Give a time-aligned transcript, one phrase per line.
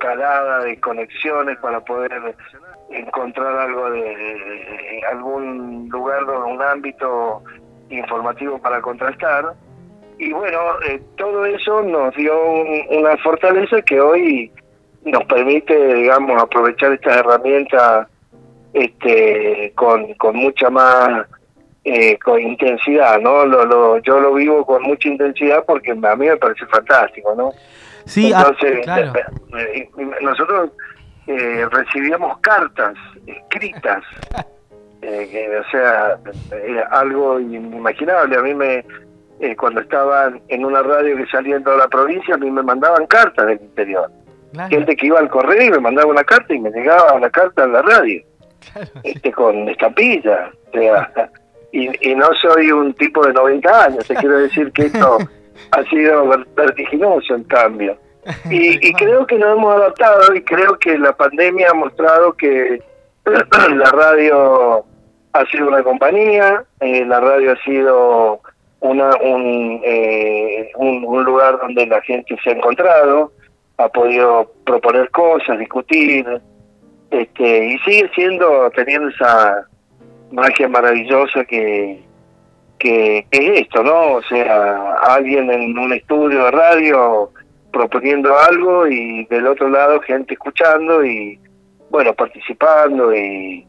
[0.00, 2.10] calada de conexiones para poder
[2.90, 7.42] encontrar algo de, algún lugar, un ámbito
[7.90, 9.54] informativo para contrastar.
[10.18, 10.58] Y bueno,
[10.88, 12.34] eh, todo eso nos dio
[12.90, 14.52] una fortaleza que hoy
[15.04, 18.08] nos permite, digamos, aprovechar estas herramientas
[18.72, 21.26] este, con, con mucha más
[21.84, 23.46] eh, con intensidad, ¿no?
[23.46, 27.52] Lo, lo, yo lo vivo con mucha intensidad porque a mí me parece fantástico, ¿no?
[28.10, 29.12] Sí, ah, Entonces, claro.
[29.56, 29.88] Eh,
[30.20, 30.70] nosotros
[31.28, 34.02] eh, recibíamos cartas escritas,
[35.02, 36.18] eh, o sea,
[36.90, 38.36] algo inimaginable.
[38.36, 38.84] A mí me,
[39.56, 43.06] cuando estaba en una radio que salía en toda la provincia, a mí me mandaban
[43.06, 44.10] cartas del interior.
[44.68, 47.62] Gente que iba al correo y me mandaba una carta y me llegaba la carta
[47.62, 48.24] en la radio.
[49.04, 50.50] este con estampilla.
[50.68, 51.30] O sea,
[51.70, 55.18] y, y no soy un tipo de 90 años, te quiero decir que esto
[55.72, 57.96] ha sido vertiginoso en cambio.
[58.50, 62.82] Y, creo que nos hemos adaptado y creo que la pandemia ha mostrado que
[63.24, 64.84] la radio
[65.32, 68.40] ha sido una compañía, eh, la radio ha sido
[68.80, 73.32] una, eh, un, un, lugar donde la gente se ha encontrado,
[73.78, 76.26] ha podido proponer cosas, discutir,
[77.10, 79.66] este, y sigue siendo, teniendo esa
[80.30, 82.02] magia maravillosa que,
[82.80, 84.14] que, es esto, ¿no?
[84.14, 87.30] O sea, alguien en un estudio de radio
[87.72, 91.38] proponiendo algo y del otro lado gente escuchando y,
[91.90, 93.64] bueno, participando y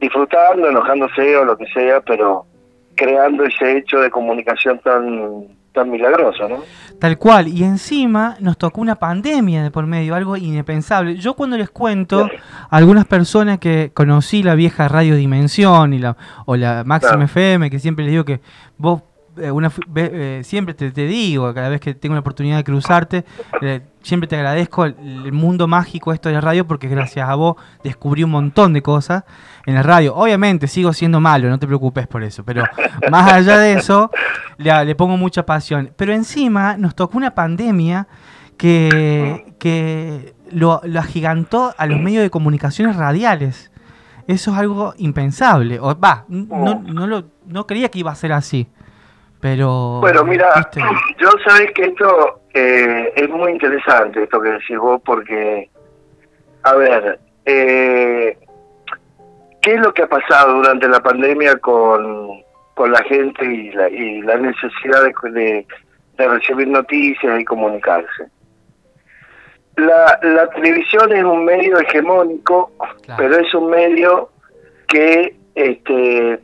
[0.00, 2.46] disfrutando, enojándose o lo que sea, pero
[2.94, 6.64] creando ese hecho de comunicación tan tan milagroso, ¿no?
[6.98, 11.16] Tal cual, y encima nos tocó una pandemia de por medio, algo inepensable.
[11.16, 16.16] Yo cuando les cuento a algunas personas que conocí la vieja Radio Dimensión y la,
[16.46, 18.40] o la Máxima FM, que siempre les digo que
[18.78, 19.02] vos
[19.52, 23.24] una, eh, siempre te, digo, cada vez que tengo la oportunidad de cruzarte,
[23.62, 27.56] eh, siempre te agradezco el, mundo mágico esto de la radio porque gracias a vos
[27.82, 29.24] descubrí un montón de cosas
[29.66, 30.14] en la radio.
[30.14, 32.64] Obviamente sigo siendo malo, no te preocupes por eso, pero
[33.10, 34.10] más allá de eso,
[34.58, 35.92] le, pongo mucha pasión.
[35.96, 38.08] Pero encima nos tocó una pandemia
[38.56, 43.70] que, que lo, lo agigantó a los medios de comunicaciones radiales.
[44.26, 45.78] Eso es algo impensable.
[45.78, 48.68] Va, no, no, no creía que iba a ser así.
[49.40, 50.00] Pero.
[50.00, 50.68] Bueno, mira,
[51.18, 55.70] yo sabes que esto eh, es muy interesante, esto que decís vos, porque.
[56.62, 58.36] A ver, eh,
[59.62, 62.42] ¿qué es lo que ha pasado durante la pandemia con,
[62.74, 65.64] con la gente y la, y la necesidad de,
[66.16, 68.26] de, recibir noticias y comunicarse?
[69.76, 72.72] La, la televisión es un medio hegemónico,
[73.16, 74.30] pero es un medio
[74.88, 76.40] que este,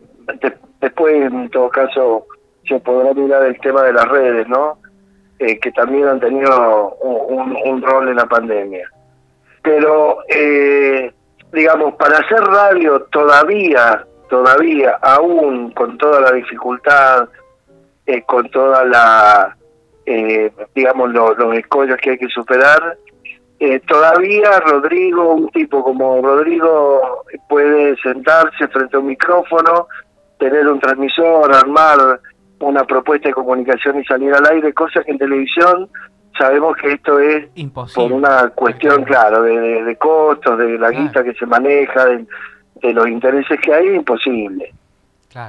[0.80, 2.26] después, en todo caso,
[2.66, 4.78] se podrá mirar el tema de las redes, ¿no?
[5.38, 8.88] Eh, que también han tenido un, rol en la pandemia.
[9.60, 11.12] Pero, eh,
[11.52, 17.28] digamos, para hacer radio todavía, todavía, aún con toda la dificultad,
[18.06, 19.56] eh, con toda la,
[20.74, 22.96] digamos, los escollos que hay que superar,
[23.88, 29.88] todavía Rodrigo, un tipo como Rodrigo, puede sentarse frente a un micrófono,
[30.38, 32.20] tener un transmisor, armar
[32.62, 35.88] una propuesta de comunicación y salir al aire, cosas que en televisión
[36.38, 37.46] sabemos que esto es
[37.94, 42.26] por una cuestión, claro, de, costos, de la guita que se maneja, de,
[42.92, 44.72] los intereses que hay, imposible.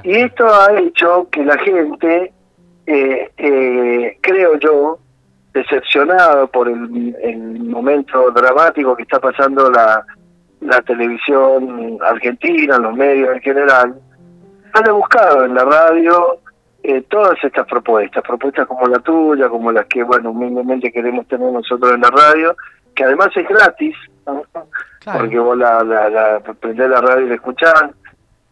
[0.02, 2.32] Y esto ha hecho que la gente,
[2.86, 4.98] eh, eh, creo yo,
[5.52, 10.04] decepcionado por el, el, momento dramático que está pasando la,
[10.60, 13.94] la televisión argentina, los medios en general,
[14.72, 16.40] han buscado en la radio
[16.86, 21.50] eh, todas estas propuestas, propuestas como la tuya, como las que, bueno, humildemente queremos tener
[21.50, 22.54] nosotros en la radio,
[22.94, 23.96] que además es gratis,
[25.02, 27.84] porque vos la, la, la prendés la radio y la escuchás,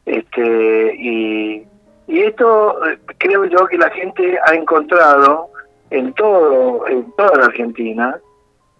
[0.06, 1.62] este, y,
[2.06, 5.50] y esto eh, creo yo que la gente ha encontrado
[5.90, 8.16] en todo, en toda la Argentina,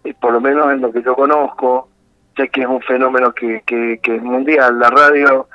[0.03, 1.89] y por lo menos en lo que yo conozco,
[2.35, 5.47] sé que es un fenómeno que, que, que es mundial, la radio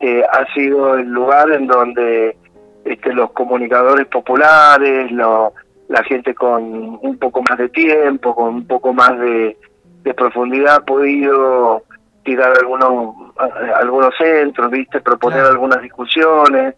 [0.00, 2.38] eh, ha sido el lugar en donde
[2.84, 8.92] este, los comunicadores populares, la gente con un poco más de tiempo, con un poco
[8.92, 9.56] más de,
[10.16, 11.82] profundidad, ha podido
[12.24, 13.14] tirar algunos
[13.76, 16.74] algunos centros, viste, proponer algunas discusiones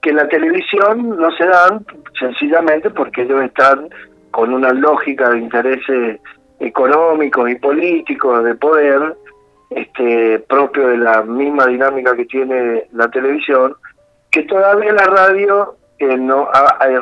[0.00, 1.84] que en la televisión no se dan
[2.18, 3.88] sencillamente porque ellos están
[4.30, 6.20] con una lógica de intereses
[6.60, 9.16] económicos y políticos de poder
[9.70, 13.74] este propio de la misma dinámica que tiene la televisión
[14.30, 16.48] que todavía la radio eh, no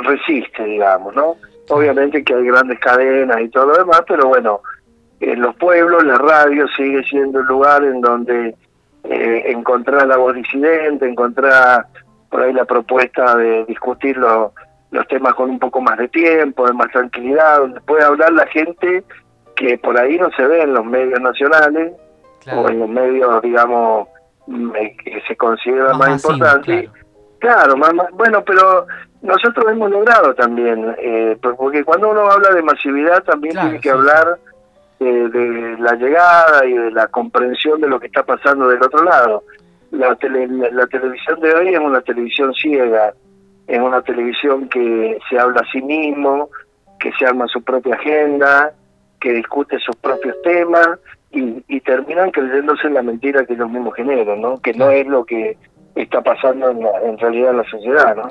[0.02, 1.36] resiste, digamos, ¿no?
[1.68, 4.60] Obviamente que hay grandes cadenas y todo lo demás, pero bueno,
[5.20, 8.54] en los pueblos la radio sigue siendo el lugar en donde
[9.04, 11.86] eh, encontrar la voz disidente, encontrar
[12.30, 14.52] por ahí la propuesta de discutir los
[15.08, 19.04] temas con un poco más de tiempo, de más tranquilidad, donde puede hablar la gente
[19.54, 21.92] que por ahí no se ve en los medios nacionales
[22.54, 24.08] o en los medios, digamos,
[24.46, 26.90] que se consideran más, importantes.
[26.90, 27.05] Claro,
[27.76, 28.86] más, bueno, pero
[29.22, 34.38] nosotros hemos logrado también, eh, porque cuando uno habla de masividad también tiene que hablar
[34.98, 39.42] de, la llegada y de la comprensión de lo que está pasando del otro lado.
[39.90, 43.14] La, la, televisión de hoy es una televisión ciega,
[43.66, 46.50] es una televisión que se habla a sí mismo,
[46.98, 48.72] que se arma su propia agenda,
[49.20, 50.88] que discute sus propios temas
[51.30, 54.60] y, y terminan creyéndose en la mentira que ellos mismos generan, ¿no?
[54.60, 55.56] que no es lo que
[56.02, 58.16] está pasando en, en realidad en la sociedad.
[58.16, 58.28] ¿no?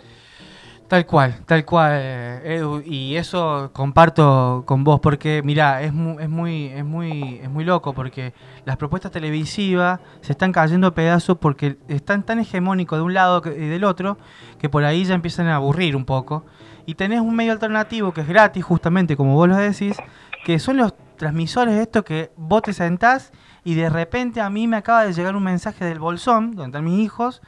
[0.88, 2.00] Tal cual, tal cual,
[2.44, 7.50] Edu, y eso comparto con vos porque mira, es muy, es muy, es muy, es
[7.50, 8.34] muy loco porque
[8.66, 13.42] las propuestas televisivas se están cayendo a pedazos porque están tan hegemónicos de un lado
[13.48, 14.20] y del otro
[14.60, 16.46] que por ahí ya empiezan a aburrir un poco.
[16.86, 19.98] Y tenés un medio alternativo que es gratis, justamente como vos lo decís,
[20.44, 23.32] que son los transmisores estos que vos te sentás
[23.64, 26.86] y de repente a mí me acaba de llegar un mensaje del bolsón, donde están
[26.86, 27.42] mis hijos,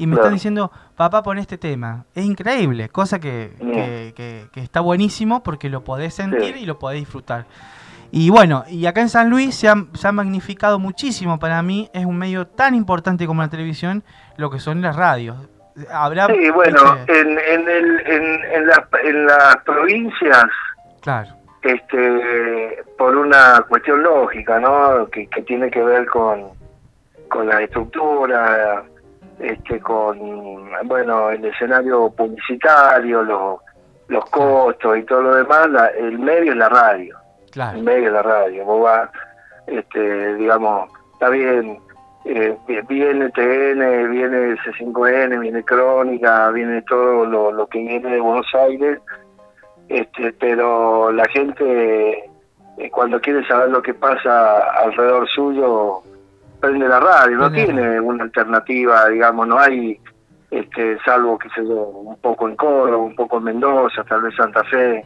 [0.00, 2.06] y me están diciendo, papá, pon este tema.
[2.14, 3.52] Es increíble, cosa que,
[4.16, 7.44] que, está buenísimo porque lo podés sentir y lo podés disfrutar.
[8.10, 11.90] Y bueno, y acá en San Luis se ha, se ha, magnificado muchísimo para mí,
[11.92, 14.02] es un medio tan importante como la televisión,
[14.38, 15.36] lo que son las radios.
[15.92, 18.24] Habrá, sí, bueno, en, en, el, en,
[18.54, 18.70] en,
[19.04, 20.46] en las provincias,
[21.02, 21.28] claro.
[21.60, 25.10] este, por una cuestión lógica, ¿no?
[25.10, 26.46] Que, que tiene que ver con,
[27.28, 28.82] con la estructura,
[29.40, 30.18] este, con
[30.84, 33.58] bueno el escenario publicitario, los,
[34.08, 37.16] los costos y todo lo demás, el medio es la radio.
[37.74, 38.64] El medio es la radio.
[38.64, 39.10] Vos vas,
[39.66, 41.78] este, digamos, está bien,
[42.24, 42.56] eh,
[42.88, 49.00] viene TN, viene C5N, viene Crónica, viene todo lo, lo que viene de Buenos Aires,
[49.88, 52.30] este, pero la gente
[52.78, 56.02] eh, cuando quiere saber lo que pasa alrededor suyo
[56.60, 59.98] prende la radio, no tiene una alternativa, digamos, no hay,
[60.50, 64.34] este, salvo, que se yo, un poco en Córdoba, un poco en Mendoza, tal vez
[64.36, 65.04] Santa Fe.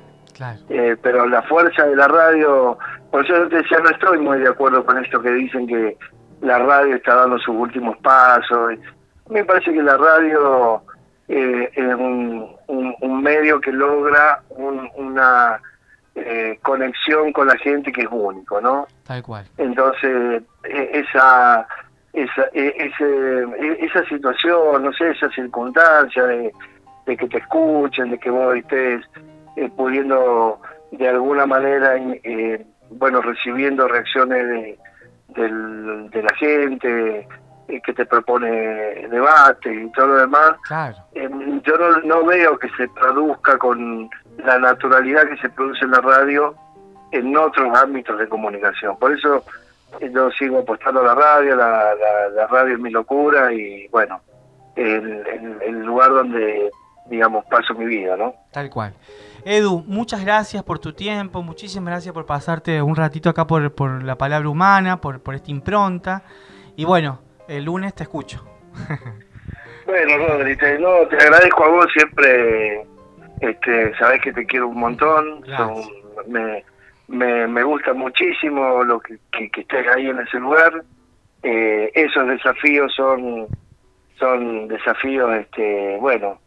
[0.68, 2.76] Eh, pero la fuerza de la radio,
[3.10, 5.96] por eso te decía, no estoy muy de acuerdo con esto que dicen que
[6.40, 8.72] la radio está dando sus últimos pasos.
[9.30, 10.82] Me parece que la radio
[11.28, 15.60] eh, es un, un, medio que logra una
[16.16, 18.86] eh, conexión con la gente que es único, ¿no?
[19.04, 19.44] Tal cual.
[19.58, 21.66] Entonces, e, esa,
[22.12, 26.52] esa, e, ese, e, esa situación, no sé, esa circunstancia de,
[27.04, 29.02] que te escuchen, de que vos estés
[29.56, 30.60] eh, pudiendo
[30.92, 34.78] de alguna manera, eh, bueno, recibiendo reacciones de,
[35.34, 37.26] de la gente,
[37.66, 38.48] que te propone
[39.08, 40.52] debate y todo lo demás,
[41.14, 44.10] yo no, no veo que se traduzca con
[44.44, 46.54] la naturalidad que se produce en la radio
[47.12, 48.96] en otros ámbitos de comunicación.
[48.98, 49.44] Por eso
[50.00, 51.94] eh, yo sigo apostando a la radio, la,
[52.34, 54.20] la, radio es mi locura y bueno,
[54.74, 55.24] el,
[55.62, 56.70] el, lugar donde,
[57.06, 58.34] digamos, paso mi vida, ¿no?
[58.52, 58.94] Tal cual.
[59.44, 64.02] Edu, muchas gracias por tu tiempo, muchísimas gracias por pasarte un ratito acá por, por
[64.02, 66.24] la palabra humana, por, por esta impronta.
[66.76, 68.44] Y bueno, el lunes te escucho.
[69.86, 72.86] bueno, Rodri, te, no, te agradezco a vos siempre
[73.40, 75.44] este, sabes que te quiero un montón,
[76.26, 76.64] me,
[77.08, 80.82] me, me, gusta muchísimo lo que, que, estés ahí en ese lugar.
[81.42, 83.46] Eh, esos desafíos son,
[84.18, 86.38] son desafíos, este, bueno,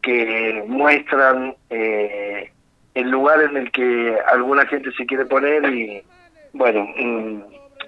[0.00, 2.50] que muestran eh,
[2.94, 6.02] el lugar en el que alguna gente se quiere poner y,
[6.54, 7.42] bueno, mm,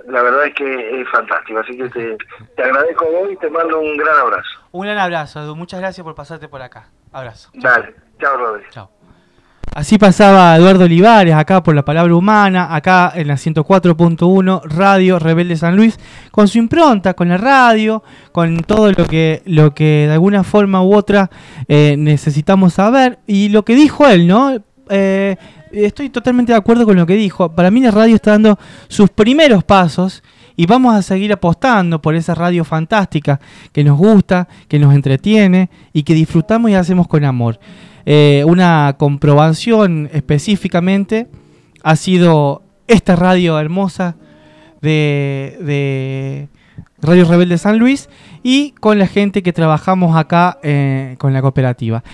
[0.08, 1.60] la verdad es que es fantástico.
[1.60, 2.16] Así que te,
[2.56, 4.60] te agradezco hoy y te mando un gran abrazo.
[4.72, 5.56] Un gran abrazo, Edu.
[5.56, 6.88] Muchas gracias por pasarte por acá.
[7.12, 7.50] Abrazo.
[7.54, 7.94] Dale.
[8.18, 8.64] Chao, Rodri.
[8.70, 8.90] Chao.
[9.74, 15.56] Así pasaba Eduardo Olivares, acá por la palabra humana, acá en la 104.1 Radio Rebelde
[15.56, 15.98] San Luis,
[16.30, 20.82] con su impronta, con la radio, con todo lo que, lo que de alguna forma
[20.82, 21.30] u otra
[21.68, 23.20] eh, necesitamos saber.
[23.26, 24.62] Y lo que dijo él, ¿no?
[24.90, 25.36] Eh,
[25.72, 27.52] estoy totalmente de acuerdo con lo que dijo.
[27.54, 30.22] Para mí la radio está dando sus primeros pasos
[30.56, 33.40] y vamos a seguir apostando por esa radio fantástica
[33.72, 37.58] que nos gusta, que nos entretiene y que disfrutamos y hacemos con amor.
[38.04, 41.28] Eh, una comprobación específicamente
[41.82, 44.16] ha sido esta radio hermosa
[44.80, 46.48] de,
[47.00, 48.08] Radio Rebelde San Luis
[48.42, 52.04] y con la gente que trabajamos acá eh, con la cooperativa.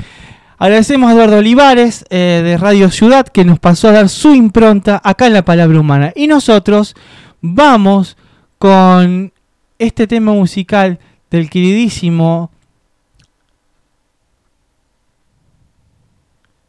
[0.58, 5.00] Agradecemos a Eduardo Olivares eh, de Radio Ciudad que nos pasó a dar su impronta
[5.04, 6.12] acá en la palabra humana.
[6.16, 6.96] Y nosotros
[7.40, 8.16] vamos
[8.58, 9.32] con
[9.78, 10.98] este tema musical
[11.30, 12.50] del queridísimo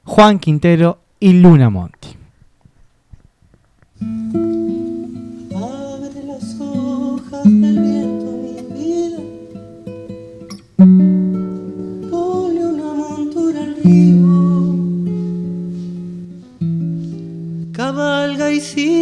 [0.03, 2.15] Juan Quintero y Luna Monti.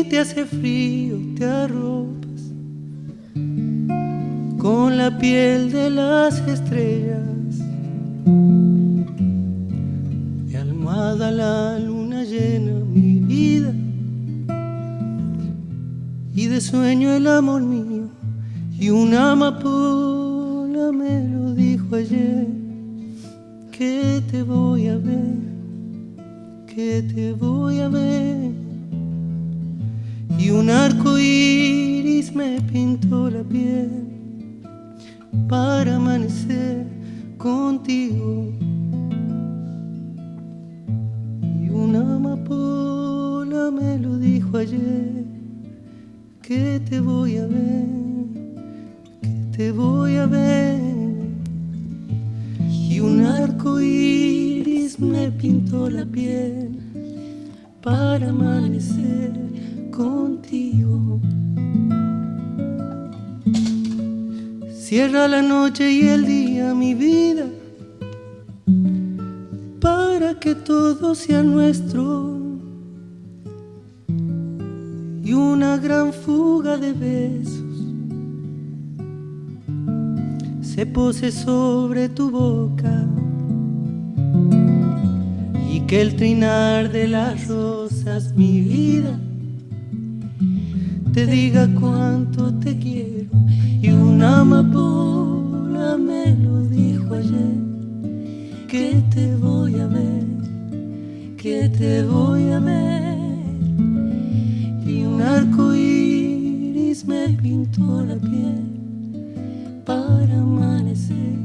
[0.04, 2.42] Te hace frío, te arropas
[4.58, 7.62] con la piel de las estrellas.
[10.50, 13.74] Y almohada la luna llena mi vida
[16.34, 18.10] y de sueño el amor mío
[18.80, 22.48] y una amapola me lo dijo ayer.
[23.72, 25.48] Que te voy a ver
[26.78, 28.67] que te voy a ver
[30.38, 33.90] y un arco iris me pintó la piel
[35.48, 36.86] para amanecer
[37.38, 38.52] contigo
[41.62, 45.26] y una amapola me lo dijo ayer
[46.48, 47.86] que te voy a ver,
[49.22, 50.80] que te voy a ver.
[52.70, 56.80] Y un arco iris me pintó la piel
[57.82, 59.57] para amanecer
[59.98, 61.20] contigo.
[64.70, 67.48] Cierra la noche y el día, mi vida,
[69.82, 72.38] para que todo sea nuestro
[75.24, 77.76] y una gran fuga de besos
[80.62, 83.08] se pose sobre tu boca
[85.74, 89.20] y que el trinar de las rosas, mi vida,
[91.18, 93.32] te diga cuánto te quiero.
[93.82, 97.58] Y una amapola me lo dijo ayer.
[98.68, 100.26] Que te voy a ver,
[101.36, 103.18] que te voy a ver
[104.86, 108.62] y un arco iris me pintó la piel
[109.86, 111.37] para amanecer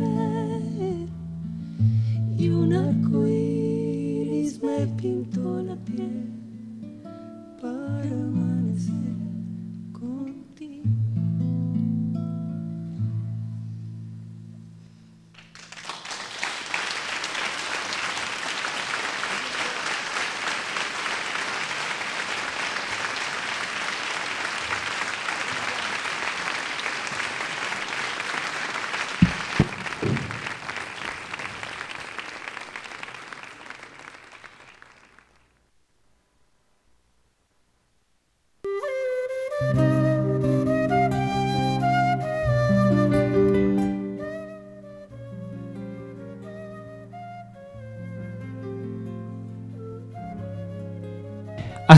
[0.00, 0.39] voy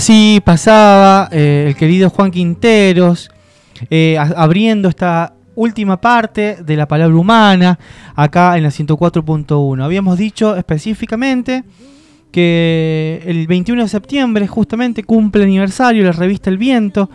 [0.02, 3.30] Así pasaba eh, el querido Juan Quinteros,
[3.88, 7.78] eh, abriendo esta última parte de la palabra humana,
[8.16, 9.84] acá en la 104.1.
[9.84, 11.62] Habíamos dicho específicamente
[12.32, 17.08] que el 21 de septiembre justamente cumple el aniversario la revista El Viento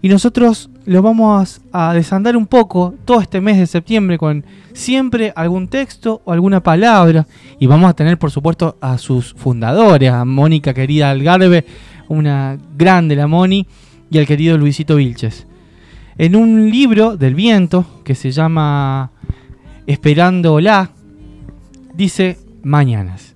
[0.00, 5.32] y nosotros lo vamos a desandar un poco todo este mes de septiembre con siempre
[5.36, 7.24] algún texto o alguna palabra
[7.60, 11.64] y vamos a tener por supuesto a sus fundadores, a Mónica querida Algarve,
[12.08, 13.66] una grande la Moni
[14.10, 15.46] y al querido Luisito Vilches.
[16.18, 19.10] En un libro del viento que se llama
[19.86, 20.90] Esperando la
[21.94, 23.34] dice mañanas.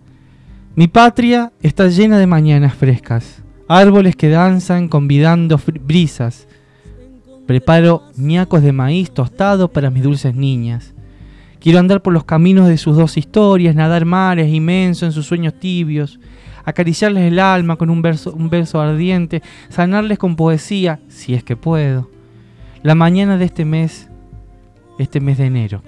[0.74, 6.46] Mi patria está llena de mañanas frescas, árboles que danzan convidando brisas.
[7.46, 10.92] Preparo ñacos de maíz tostado para mis dulces niñas.
[11.60, 15.58] Quiero andar por los caminos de sus dos historias, nadar mares inmensos en sus sueños
[15.58, 16.20] tibios,
[16.66, 21.56] acariciarles el alma con un verso, un verso ardiente, sanarles con poesía, si es que
[21.56, 22.10] puedo.
[22.82, 24.10] La mañana de este mes,
[24.98, 25.82] este mes de enero.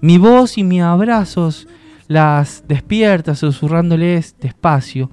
[0.00, 1.66] Mi voz y mis abrazos
[2.06, 5.10] las despierta susurrándoles despacio.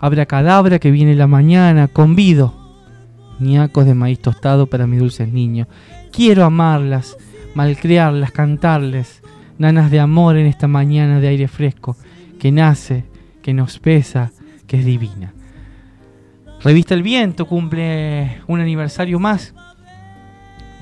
[0.00, 2.54] Abracadabra que viene la mañana, convido.
[3.38, 5.68] Niacos de maíz tostado para mis dulces niños.
[6.10, 7.16] Quiero amarlas,
[7.54, 9.22] malcriarlas, cantarles.
[9.58, 11.96] Nanas de amor en esta mañana de aire fresco
[12.38, 13.04] que nace,
[13.48, 14.30] que nos pesa,
[14.66, 15.32] que es divina.
[16.60, 19.54] Revista El Viento cumple un aniversario más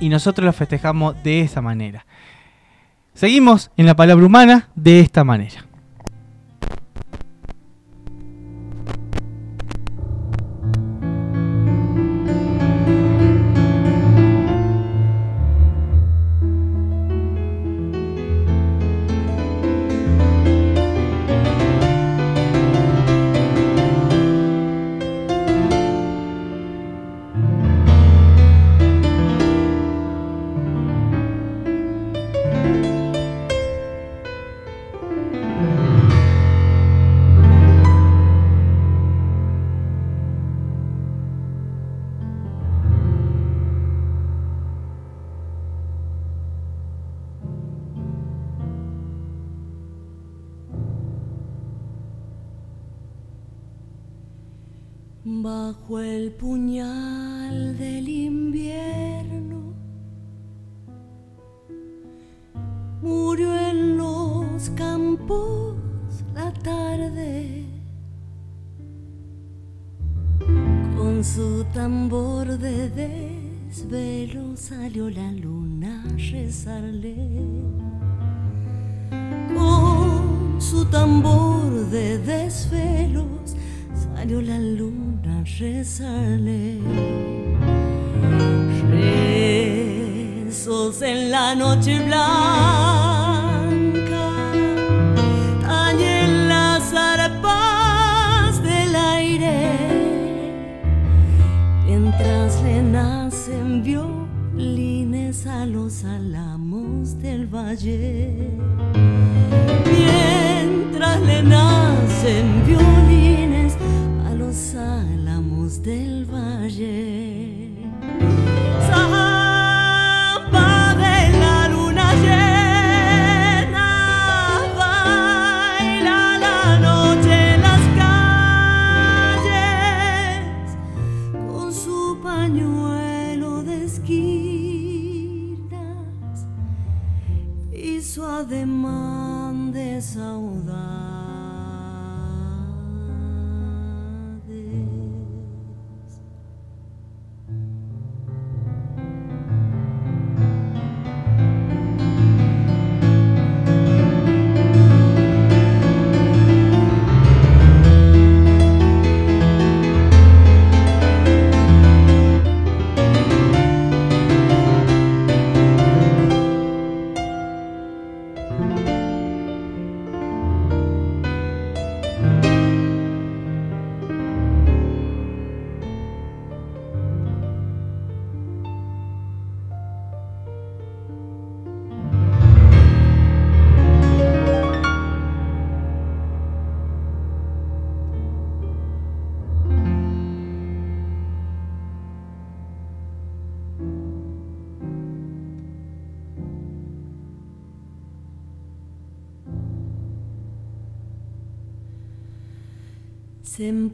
[0.00, 2.06] y nosotros lo festejamos de esa manera.
[3.14, 5.65] Seguimos en la palabra humana de esta manera.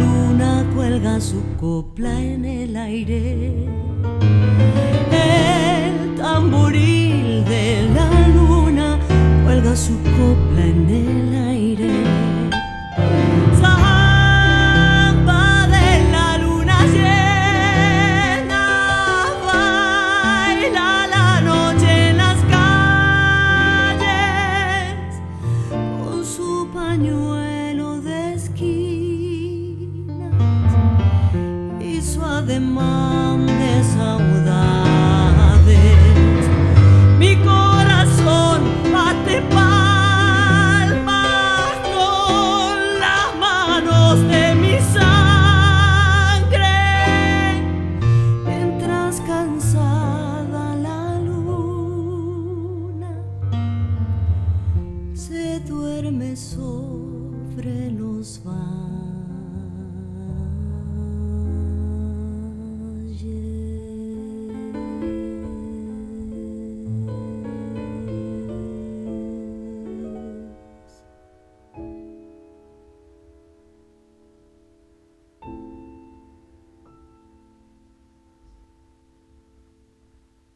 [0.00, 3.45] luna cuelga su copla en el aire.
[9.76, 11.15] Cuelga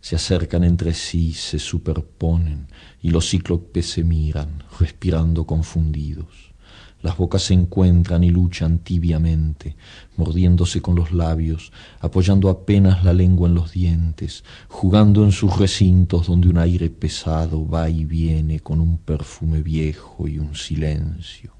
[0.00, 2.68] se acercan entre sí, se superponen,
[3.02, 6.50] y los cíclopes se miran, respirando confundidos.
[7.02, 9.76] Las bocas se encuentran y luchan tibiamente,
[10.16, 16.26] mordiéndose con los labios, apoyando apenas la lengua en los dientes, jugando en sus recintos
[16.26, 21.59] donde un aire pesado va y viene con un perfume viejo y un silencio.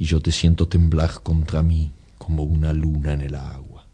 [0.00, 3.84] y yo te siento temblar contra mí como una luna en el agua.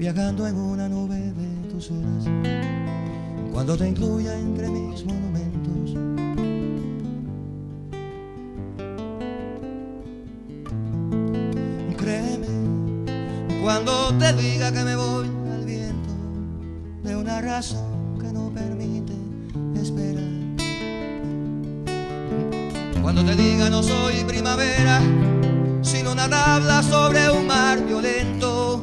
[0.00, 2.24] Viajando en una nube de tus horas,
[3.52, 5.30] cuando te incluya entre mis monumentos
[13.62, 16.10] cuando te diga que me voy al viento
[17.04, 19.12] de una razón que no permite
[19.80, 20.24] esperar.
[23.02, 25.02] Cuando te diga no soy primavera,
[25.82, 28.82] sino una tabla sobre un mar violento.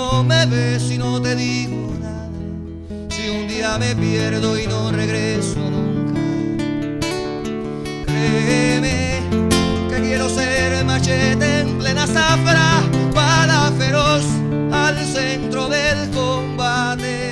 [0.00, 2.30] no me ves y no te digo nada,
[3.10, 6.20] si un día me pierdo y no regreso nunca,
[8.06, 9.20] créeme
[9.90, 12.82] que quiero ser machete en plena zafra,
[13.14, 14.24] para feroz
[14.72, 17.29] al centro del combate.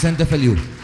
[0.00, 0.79] Vicente Tafalhou.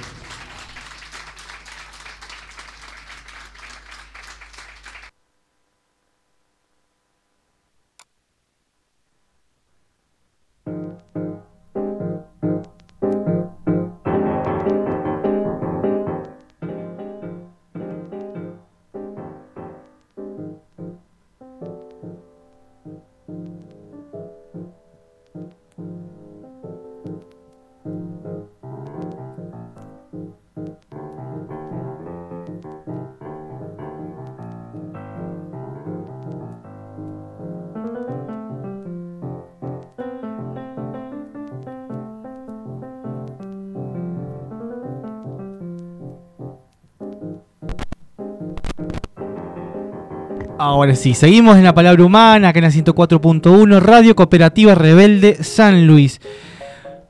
[50.59, 55.87] Ahora sí, seguimos en la palabra humana, acá en la 104.1, Radio Cooperativa Rebelde San
[55.87, 56.19] Luis.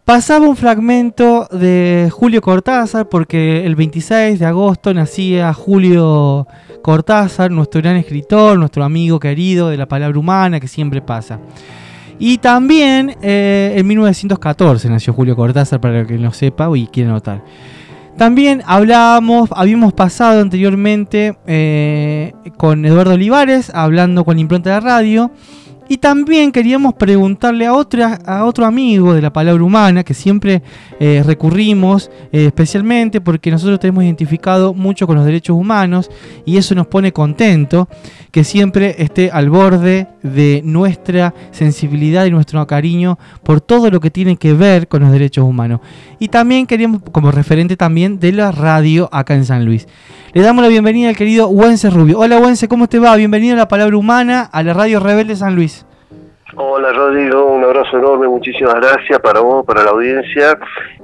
[0.04, 6.48] Pasaba un fragmento de Julio Cortázar porque el 26 de agosto nacía Julio
[6.82, 11.38] Cortázar, nuestro gran escritor, nuestro amigo querido de la palabra humana que siempre pasa.
[12.18, 17.10] Y también eh, en 1914 nació Julio Cortázar, para el que no sepa y quiera
[17.10, 17.44] notar.
[18.16, 25.30] También hablábamos, habíamos pasado anteriormente eh, con Eduardo Olivares, hablando con impronta de radio.
[25.88, 30.62] Y también queríamos preguntarle a, otra, a otro amigo de la palabra humana, que siempre
[30.98, 36.10] eh, recurrimos, eh, especialmente porque nosotros tenemos identificado mucho con los derechos humanos
[36.44, 37.88] y eso nos pone contento,
[38.30, 44.10] que siempre esté al borde de nuestra sensibilidad y nuestro cariño por todo lo que
[44.10, 45.80] tiene que ver con los derechos humanos.
[46.18, 49.86] Y también queríamos, como referente también de la radio acá en San Luis.
[50.34, 52.18] Le damos la bienvenida al querido Wences Rubio.
[52.18, 53.16] Hola Wences, ¿cómo te va?
[53.16, 55.85] Bienvenido a la palabra humana, a la radio Rebelde San Luis.
[56.54, 60.56] Hola Rodrigo, un abrazo enorme, muchísimas gracias para vos, para la audiencia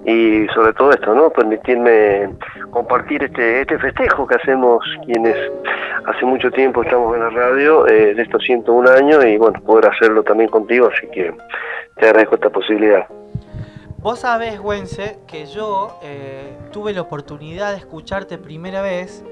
[0.06, 1.30] y sobre todo esto, ¿no?
[1.30, 2.30] Permitirme
[2.70, 5.34] compartir este, este festejo que hacemos quienes
[6.06, 9.90] hace mucho tiempo estamos en la radio, eh, de estos 101 años y bueno, poder
[9.90, 11.34] hacerlo también contigo, así que
[11.96, 13.04] te agradezco esta posibilidad.
[13.98, 19.24] Vos sabés, Wense, que yo eh, tuve la oportunidad de escucharte primera vez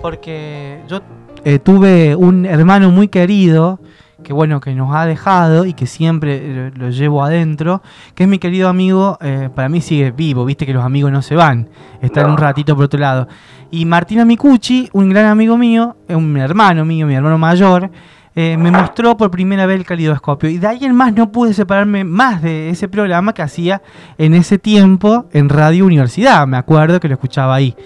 [0.00, 1.00] porque yo
[1.44, 3.78] eh, tuve un hermano muy querido
[4.22, 7.82] que bueno, que nos ha dejado y que siempre lo llevo adentro,
[8.14, 11.22] que es mi querido amigo, eh, para mí sigue vivo, viste que los amigos no
[11.22, 11.68] se van,
[12.00, 13.28] están un ratito por otro lado.
[13.70, 17.90] Y Martina Micucci, un gran amigo mío, un hermano mío, mi hermano mayor,
[18.34, 20.48] eh, me mostró por primera vez el calidoscopio.
[20.48, 23.82] Y de ahí en más no pude separarme más de ese programa que hacía
[24.18, 26.46] en ese tiempo en Radio Universidad.
[26.46, 27.76] Me acuerdo que lo escuchaba ahí.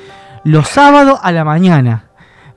[0.44, 2.05] Los sábados a la mañana.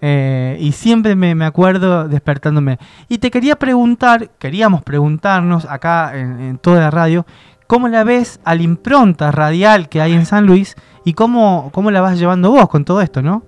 [0.02, 2.78] Eh, y siempre me, acuerdo despertándome.
[3.08, 7.26] Y te quería preguntar, queríamos preguntarnos acá en, toda la radio,
[7.68, 11.92] ¿cómo la ves a la impronta radial que hay en San Luis y cómo, cómo
[11.92, 13.44] la vas llevando vos con todo esto, no?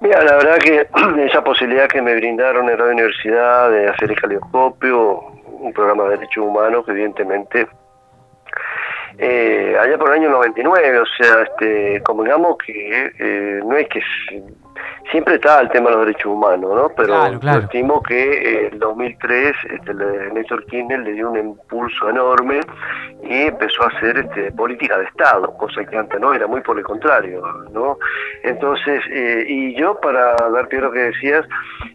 [0.00, 0.86] Mira, la verdad que
[1.26, 6.10] esa posibilidad que me brindaron en Radio Universidad de hacer el calioscopio, un programa de
[6.10, 7.66] derechos humanos evidentemente
[9.16, 13.88] eh, allá por el año 99, o sea, este, como digamos que eh, no es
[13.88, 14.00] que
[15.10, 16.88] siempre está el tema de los derechos humanos, ¿no?
[16.96, 17.26] Pero
[17.60, 19.94] estimo que eh, el 2003 este,
[20.32, 22.60] Néstor Kirchner le dio un impulso enorme
[23.22, 26.78] y empezó a hacer este, política de Estado, cosa que antes no era, muy por
[26.78, 27.42] el contrario,
[27.72, 27.98] ¿no?
[28.42, 31.46] Entonces, eh, y yo para dar pie a lo que decías,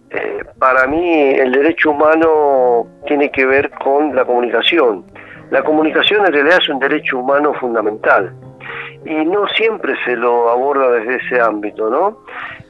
[0.09, 5.05] eh, para mí el derecho humano tiene que ver con la comunicación.
[5.51, 8.33] La comunicación en realidad es un derecho humano fundamental
[9.05, 12.19] y no siempre se lo aborda desde ese ámbito, ¿no?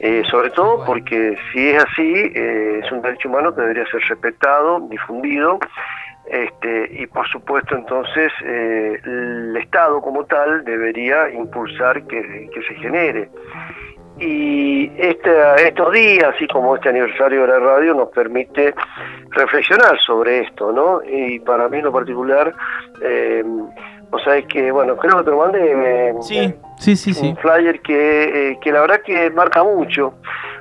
[0.00, 4.00] Eh, sobre todo porque si es así, eh, es un derecho humano que debería ser
[4.08, 5.58] respetado, difundido,
[6.26, 13.28] este, y por supuesto entonces eh, el Estado como tal debería impulsar que, se genere.
[14.18, 15.30] Y este,
[15.66, 18.74] estos días, así como este aniversario de la radio, nos permite
[19.30, 21.00] reflexionar sobre esto, ¿no?
[21.04, 22.54] Y para mí en lo particular,
[23.02, 23.44] eh,
[24.10, 27.28] o sea, es que, bueno, creo que te lo mandé, sí, sí, sí, sí.
[27.28, 30.14] un flyer que, eh, que la verdad que marca mucho,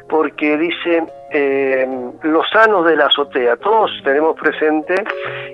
[0.09, 1.87] porque dice eh,
[2.21, 3.57] los sanos de la azotea.
[3.57, 4.95] Todos tenemos presente,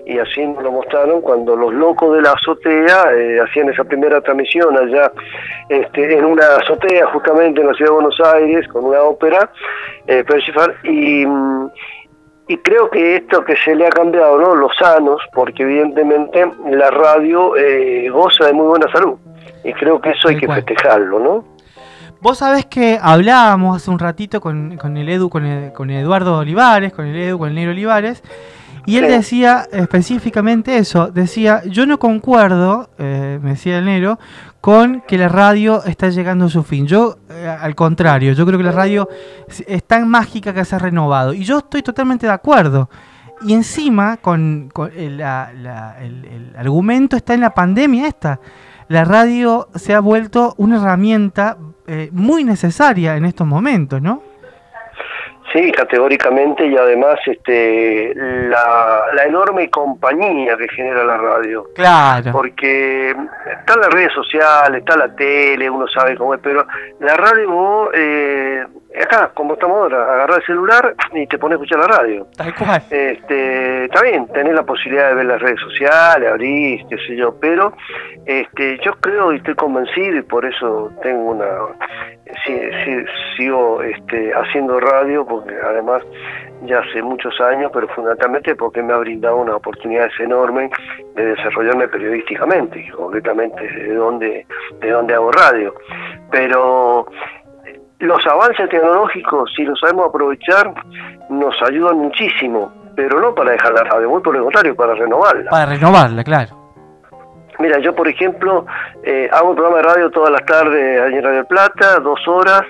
[0.06, 4.22] y así nos lo mostraron, cuando los locos de la azotea eh, hacían esa primera
[4.22, 5.12] transmisión allá
[5.70, 9.50] este, en una azotea, justamente en la ciudad de Buenos Aires, con una ópera,
[10.08, 10.24] eh,
[10.84, 11.26] y,
[12.48, 14.56] y creo que esto que se le ha cambiado, ¿no?
[14.56, 19.18] Los sanos, porque evidentemente la radio eh, goza de muy buena salud.
[19.64, 21.59] Y creo que eso hay que festejarlo, ¿no?
[22.22, 27.16] Vos sabés que hablábamos hace un ratito con, el Edu, con, Eduardo Olivares, con el
[27.16, 28.22] Edu, con el Negro Olivares,
[28.86, 34.20] y él decía específicamente eso, decía, yo no concuerdo, eh, me decía el Negro,
[34.60, 36.88] con que la radio está llegando a su fin.
[36.88, 39.08] Yo, eh, al contrario, yo creo que la radio
[39.68, 41.34] es tan mágica que se ha renovado.
[41.34, 42.90] Y yo estoy totalmente de acuerdo.
[43.44, 48.42] Y encima, con, el, el argumento está en la pandemia esta.
[48.90, 51.58] La radio se ha vuelto una herramienta
[51.92, 54.22] eh, muy necesaria en estos momentos, ¿no?
[55.52, 61.66] Sí, categóricamente y además este la, la, enorme compañía que genera la radio.
[61.74, 62.32] Claro.
[62.32, 66.68] Porque están las redes sociales, está la tele, uno sabe cómo es, pero
[67.00, 68.64] la radio eh,
[68.96, 72.28] acá, como estamos ahora, agarrar el celular y te pones a escuchar la radio.
[72.36, 72.82] Tal cual.
[72.90, 77.36] Este, está bien, tenés la posibilidad de ver las redes sociales, abrir, qué sé yo,
[77.40, 77.74] pero
[78.26, 81.46] este, yo creo y estoy convencido y por eso tengo una,
[83.38, 86.04] sigo este, haciendo radio, porque además
[86.64, 90.70] ya hace muchos años, pero fundamentalmente porque me ha brindado una oportunidad enorme
[91.16, 94.46] de desarrollarme periodísticamente, y concretamente de donde,
[94.80, 95.74] de donde hago radio.
[96.32, 97.08] Pero
[98.00, 100.74] los avances tecnológicos, si los sabemos aprovechar,
[101.30, 105.50] nos ayudan muchísimo, pero no para dejar la radio, muy por el contrario, para renovarla.
[105.50, 106.60] Para renovarla, claro.
[107.60, 108.66] Mira, yo por ejemplo
[109.04, 112.64] eh, hago un programa de radio todas las tardes allí en Radio Plata, dos horas,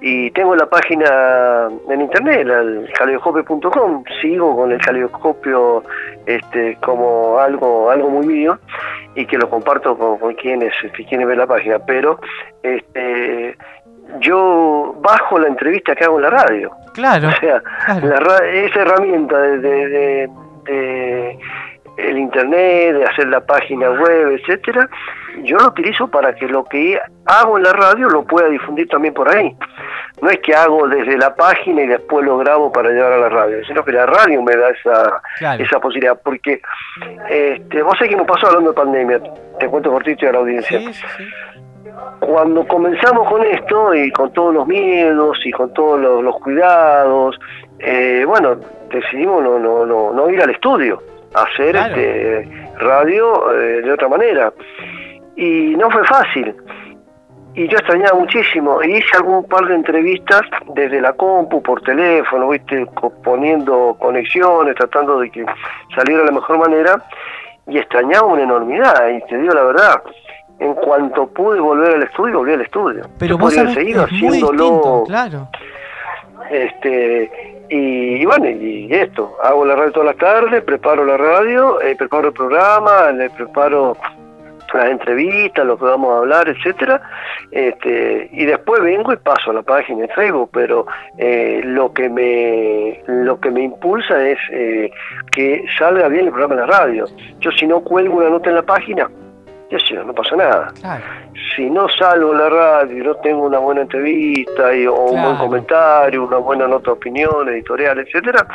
[0.00, 5.82] y tengo la página en internet, el caleidoscopio.com, sigo con el caleidoscopio
[6.24, 8.58] este, como algo algo muy mío
[9.16, 12.20] y que lo comparto con, quienes, este, quienes ven la página, pero
[12.62, 13.56] este,
[14.20, 16.70] yo bajo la entrevista que hago en la radio.
[16.94, 17.28] Claro.
[17.28, 17.62] O sea,
[18.52, 20.28] esa herramienta de,
[21.96, 24.88] el internet, de hacer la página web, etcétera,
[25.42, 29.14] yo lo utilizo para que lo que hago en la radio lo pueda difundir también
[29.14, 29.54] por ahí.
[30.20, 33.28] No es que hago desde la página y después lo grabo para llevar a la
[33.28, 35.22] radio, sino que la radio me da esa,
[35.58, 36.20] esa posibilidad.
[36.22, 36.60] Porque
[37.28, 39.20] este, vos sabés que nos pasó hablando de pandemia,
[39.60, 40.80] te cuento cortito a la audiencia.
[40.80, 41.24] Sí, sí
[42.20, 47.38] cuando comenzamos con esto y con todos los miedos y con todos los, cuidados,
[47.78, 48.56] eh, bueno,
[48.90, 51.02] decidimos no, no, no, no, ir al estudio,
[51.34, 54.52] hacer este, radio eh, de otra manera.
[55.36, 56.54] Y no fue fácil.
[57.54, 58.82] Y yo extrañaba muchísimo.
[58.82, 60.42] Y hice algún par de entrevistas
[60.74, 62.86] desde la compu, por teléfono, ¿viste?
[63.24, 65.44] poniendo conexiones, tratando de que
[65.94, 67.02] saliera de la mejor manera.
[67.66, 69.08] Y extrañaba una enormidad.
[69.08, 70.02] Y te digo la verdad,
[70.58, 73.04] en cuanto pude volver al estudio, volví al estudio.
[73.18, 75.04] Pero vos sabés seguido haciéndolo.
[75.06, 75.48] claro.
[76.50, 77.30] Este,
[77.68, 82.28] y, bueno, y esto, hago la radio todas las tardes, preparo la radio, eh, preparo
[82.28, 83.96] el programa, le preparo
[84.74, 87.00] las entrevistas, lo que vamos a hablar, etcétera,
[87.50, 92.08] este, y después vengo y paso a la página de Facebook, pero eh, lo que
[92.08, 94.90] me lo que me impulsa es eh,
[95.32, 97.06] que salga bien el programa en la radio.
[97.40, 99.10] Yo si no cuelgo una nota en la página,
[99.70, 100.72] ya sé, no pasa nada.
[101.54, 105.36] Si no salgo en la radio, no tengo una buena entrevista y, o un buen
[105.36, 108.46] comentario, una buena nota de opinión, editorial, etcétera,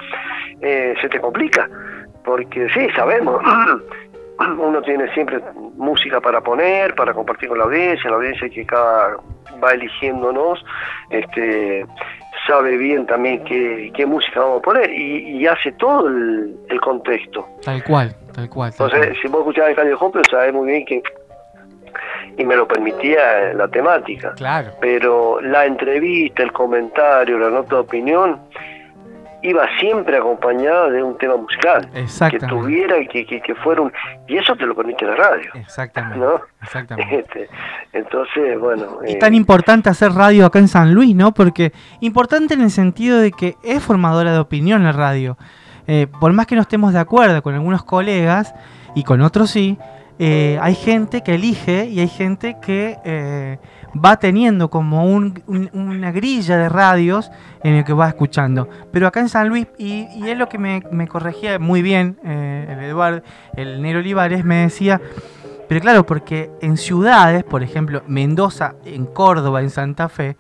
[0.61, 1.69] eh, se te complica.
[2.23, 3.41] Porque sí, sabemos,
[4.39, 5.39] uno tiene siempre
[5.75, 9.17] música para poner, para compartir con la audiencia, la audiencia que cada
[9.63, 10.63] va eligiéndonos,
[11.09, 11.85] este
[12.47, 17.47] sabe bien también qué, qué música vamos a poner y, hace todo el, contexto.
[17.63, 18.71] Tal cual, tal cual.
[18.71, 21.01] Entonces, si vos escuchás el Calle Hopper, sabés muy bien que
[22.37, 24.33] y me lo permitía la temática.
[24.35, 24.71] Claro.
[24.81, 28.39] Pero la entrevista, el comentario, la nota de opinión,
[29.43, 31.89] iba siempre acompañada de un tema musical.
[31.91, 33.91] Que tuviera, que, que, que fuera un...
[34.27, 35.51] Y eso te lo permite la radio.
[35.53, 36.17] Exactamente.
[36.17, 36.41] ¿no?
[36.61, 37.13] Exactamente.
[37.23, 37.49] Este,
[37.93, 38.99] entonces, bueno...
[39.05, 41.33] Es tan eh, importante hacer radio acá en San Luis, ¿no?
[41.33, 45.37] Porque importante en el sentido de que es formadora de opinión la radio.
[45.85, 48.55] Eh, por más que no estemos de acuerdo con algunos colegas,
[48.95, 49.77] y con otros sí,
[50.19, 53.57] eh, hay gente que elige y hay gente que eh,
[53.93, 57.31] va teniendo como una grilla de radios
[57.63, 58.67] en el que va escuchando.
[58.91, 62.83] Pero acá en San Luis, y, es lo que me, corregía muy bien eh, el
[62.83, 63.21] Eduardo,
[63.55, 64.99] el Nero Olivares, me decía,
[65.69, 70.37] pero claro, porque en ciudades, por ejemplo, Mendoza, en Córdoba, en Santa Fe,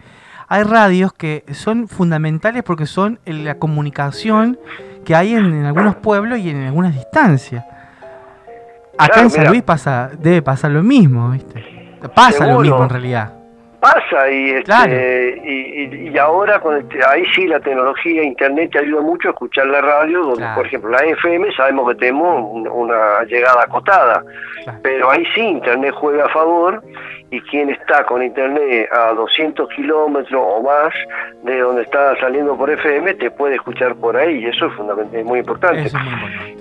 [0.47, 4.59] hay radios que son fundamentales porque son la comunicación
[5.05, 7.65] que hay en, algunos pueblos y en algunas distancias.
[8.97, 11.97] Acá en San Luis pasa, debe pasar lo mismo, ¿viste?
[12.13, 13.42] Pasa lo mismo en realidad
[13.83, 16.75] pasa y, este, y, y, ahora con
[17.09, 20.89] ahí sí la tecnología internet te ayuda mucho a escuchar la radio donde por ejemplo
[20.91, 24.23] la FM sabemos que tenemos una llegada acotada
[24.81, 26.81] pero ahí sí internet juega a favor
[27.33, 30.93] y quien está con internet a 200 kilómetros o más
[31.41, 35.25] de donde está saliendo por FM te puede escuchar por ahí y eso es fundamental
[35.25, 35.89] muy importante.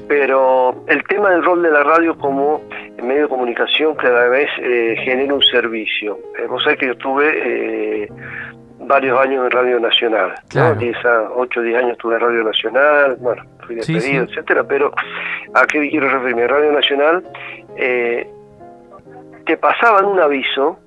[0.08, 2.62] Pero el tema del rol de la radio como
[3.02, 6.18] medio de comunicación cada vez eh, genera un servicio.
[6.38, 8.08] Eh, vos sabés que yo estuve eh,
[8.78, 10.78] varios años en Radio Nacional, claro.
[11.36, 14.90] 8 o 10 años estuve en Radio Nacional, bueno, fui despedido, etcétera, pero
[15.52, 16.48] ¿a qué quiero referirme?
[16.48, 17.22] Radio Nacional
[17.76, 18.26] eh,
[19.42, 20.78] te pasaban un aviso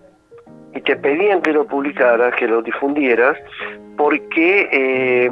[0.74, 3.38] y te pedían que lo publicaras, que lo difundieras,
[3.98, 5.32] porque eh,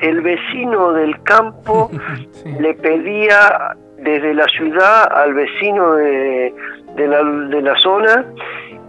[0.00, 1.90] el vecino del campo
[2.60, 6.54] le pedía desde la ciudad al vecino de,
[6.96, 8.24] de, la, de la zona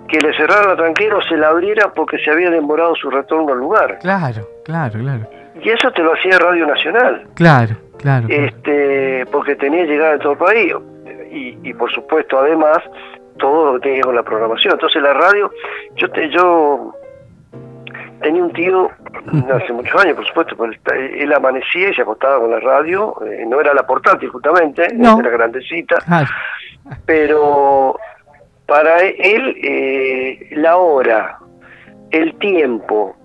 [0.08, 3.54] que le cerrara la tranquera o se la abriera porque se había demorado su retorno
[3.54, 4.00] al lugar.
[4.00, 5.28] Claro, claro, claro.
[5.64, 7.28] Y eso te lo hacía Radio Nacional.
[7.36, 8.28] Claro, claro.
[8.30, 10.74] Este, porque tenía llegada en todo el país.
[11.32, 12.80] Y, y por supuesto, además,
[13.38, 14.74] todo lo que tiene que ver con la programación.
[14.74, 15.52] Entonces la radio,
[15.96, 16.94] yo te, yo
[18.22, 18.90] tenía un tío
[19.54, 23.46] hace muchos años, por supuesto, pero él amanecía y se acostaba con la radio, eh,
[23.48, 25.20] no era la portátil justamente, no.
[25.20, 25.98] era grandecita,
[27.06, 27.98] pero
[28.66, 31.40] para él eh, la hora,
[32.12, 33.16] el tiempo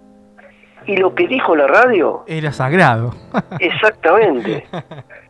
[0.86, 3.14] y lo que dijo la radio era sagrado.
[3.58, 4.66] Exactamente.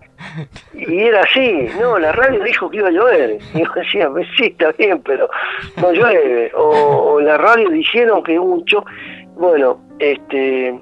[0.74, 3.38] Y era así, no, la radio dijo que iba a llover.
[3.54, 5.28] Y yo decía, pues sí, está bien, pero
[5.80, 6.52] no llueve.
[6.54, 8.92] O, la radio dijeron que hubo un choque.
[9.36, 10.78] Bueno, este.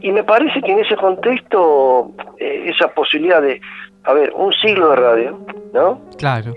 [0.00, 3.60] Y me parece que en ese contexto, eh, esa posibilidad de,
[4.04, 5.38] a ver, un siglo de radio,
[5.72, 6.00] ¿no?
[6.16, 6.54] Claro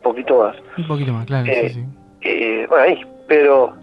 [0.00, 0.56] poquito más.
[0.76, 1.46] Un poquito más, claro.
[1.46, 1.86] Eh,
[2.22, 3.74] eh, bueno, ahí, pero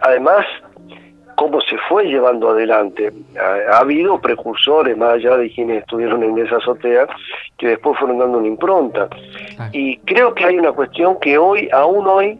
[0.00, 0.44] además,
[1.36, 3.12] cómo se fue llevando adelante.
[3.38, 7.06] Ha, habido precursores, más allá de quienes estuvieron en esa azotea,
[7.58, 9.08] que después fueron dando una impronta.
[9.72, 12.38] Y creo que hay una cuestión que hoy, aún hoy,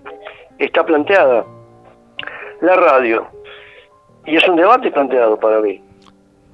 [0.58, 1.44] está planteada.
[2.60, 3.26] La radio.
[4.26, 5.80] Y es un debate planteado para mí.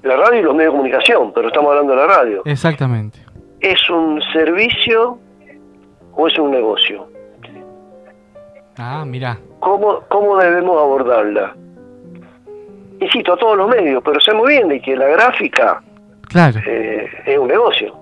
[0.03, 2.41] La radio y los medios de comunicación, pero estamos hablando de la radio.
[2.45, 3.19] Exactamente.
[3.59, 5.19] Es un servicio
[6.15, 7.07] o es un negocio?
[8.77, 9.37] Ah, mira.
[9.59, 11.55] ¿Cómo, ¿Cómo debemos abordarla?
[13.01, 15.81] Insisto, a todos los medios, pero sé muy bien de que la gráfica
[16.27, 16.61] claro.
[16.65, 17.97] Eh, es un negocio.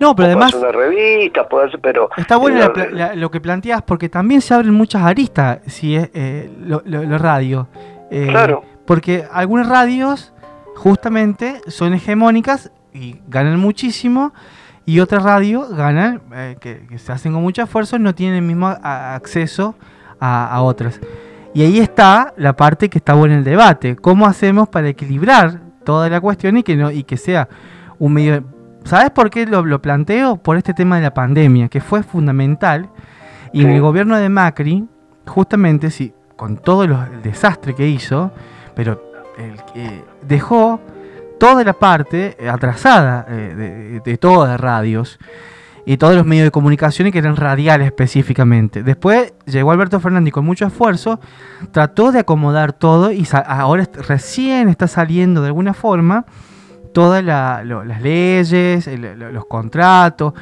[0.00, 0.54] No, pero además.
[0.54, 2.08] una revista, puede ser, pero.
[2.16, 2.72] Está bueno
[3.14, 6.80] lo que planteas porque también se abren muchas aristas si es eh, lo,
[7.18, 7.68] radio.
[8.10, 8.62] Eh, claro.
[8.86, 10.32] Porque algunas radios,
[10.76, 14.32] justamente, son hegemónicas y ganan muchísimo
[14.88, 18.68] y otras radios ganan, eh, que, se hacen con mucho esfuerzo, no tienen el mismo
[18.68, 19.74] acceso
[20.18, 20.98] a, otras.
[21.58, 23.96] Y ahí está la parte que está buena en el debate.
[23.96, 27.48] ¿Cómo hacemos para equilibrar toda la cuestión y que, no, y que sea
[27.98, 28.44] un medio...
[28.84, 30.36] ¿Sabes por qué lo, planteo?
[30.36, 32.88] Por este tema de la pandemia, que fue fundamental.
[33.52, 34.86] Y en el gobierno de Macri,
[35.26, 36.94] justamente, sí, con todo el
[37.24, 38.30] desastre que hizo,
[38.76, 39.02] pero
[39.36, 40.80] el, dejó
[41.40, 45.18] toda la parte atrasada eh, de, todas las radios
[45.88, 48.82] y todos los medios de comunicación que eran radiales específicamente.
[48.82, 51.18] Después llegó Alberto Fernández con mucho esfuerzo,
[51.72, 56.26] trató de acomodar todo y ahora recién está saliendo de alguna forma
[56.92, 58.86] todas las leyes,
[59.16, 60.34] los contratos,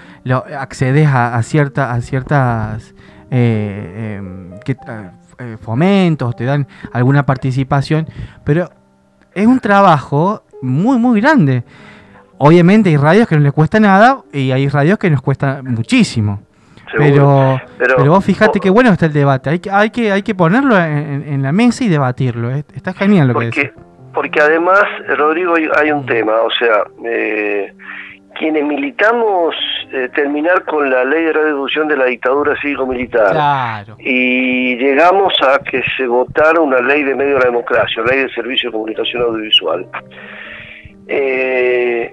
[0.59, 2.93] accedes a, cierta, a ciertas
[3.31, 8.09] eh, em, fomentos, te dan alguna participación,
[8.43, 8.69] pero
[9.33, 11.63] es un trabajo muy, muy grande.
[12.39, 16.43] Obviamente hay radios que no les cuesta nada y hay radios que nos cuesta muchísimo.
[16.97, 19.51] Pero, pero, vos fíjate que bueno está el debate.
[19.51, 22.51] Hay que, hay que, hay que ponerlo en, la mesa y debatirlo.
[22.51, 23.73] Está genial lo porque, que
[24.15, 24.85] Porque además,
[25.17, 26.33] Rodrigo, hay un tema.
[26.43, 27.73] O sea, eh,
[28.39, 29.55] quienes militamos
[29.93, 35.83] eh, terminar con la ley de reducción de la dictadura cívico-militar y llegamos a que
[35.97, 39.87] se votara una ley de medio de la democracia, ley de servicio de comunicación audiovisual.
[41.09, 42.13] Eh,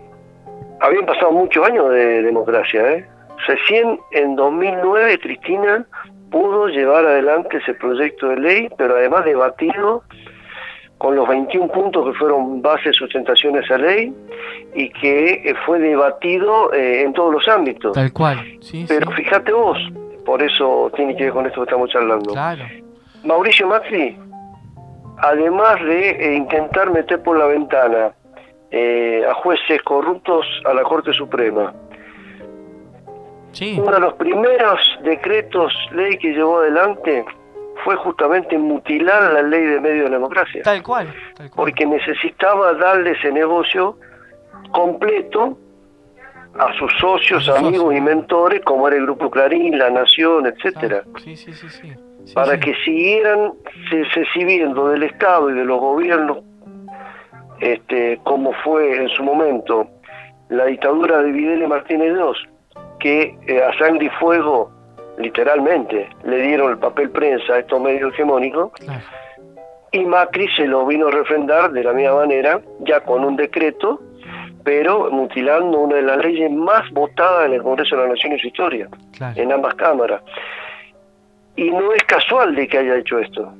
[0.83, 3.07] habían pasado muchos años de democracia, ¿eh?
[3.47, 5.85] Recién en 2009 Cristina
[6.29, 10.03] pudo llevar adelante ese proyecto de ley, pero además debatido
[10.97, 14.13] con los 21 puntos que fueron base de sustentación de esa ley
[14.75, 17.93] y que eh, fue debatido eh, en todos los ámbitos.
[17.93, 18.85] Tal cual, sí.
[18.87, 19.77] Pero fíjate vos,
[20.25, 22.33] por eso tiene que ver con esto que estamos charlando.
[22.33, 22.63] Claro.
[23.23, 24.17] Mauricio Macri,
[25.17, 28.13] además de eh, intentar meter por la ventana
[28.73, 31.73] a jueces corruptos a la Corte Suprema,
[33.51, 33.77] sí.
[33.79, 37.23] uno de los primeros decretos ley que llevó adelante
[37.83, 40.61] fue justamente mutilar la ley de medio de la democracia.
[40.63, 41.55] Tal cual, tal cual.
[41.55, 43.97] Porque necesitaba darle ese negocio
[44.71, 45.57] completo
[46.57, 47.95] a sus socios, A sus amigos socios.
[47.97, 51.93] y mentores, como era el Grupo Clarín, La Nación, etcétera, Claro, Sí, sí, sí,
[52.33, 53.53] para que siguieran
[53.89, 56.37] se, recibiendo del Estado y de los gobiernos,
[57.63, 59.87] este, como fue en su momento
[60.49, 62.49] la dictadura de Videla Martínez II,
[62.99, 64.69] que eh, a sangre y fuego,
[65.17, 69.01] literalmente, le dieron el papel prensa a estos medios hegemónicos, Claro.
[69.91, 73.99] y Macri se lo vino a refrendar de la misma manera, ya con un decreto,
[74.63, 78.39] pero mutilando una de las leyes más votadas en el Congreso de la Nación en
[78.39, 78.87] su historia,
[79.17, 79.39] Claro.
[79.41, 80.21] en ambas cámaras.
[81.55, 83.53] Y no es casual de que haya hecho esto.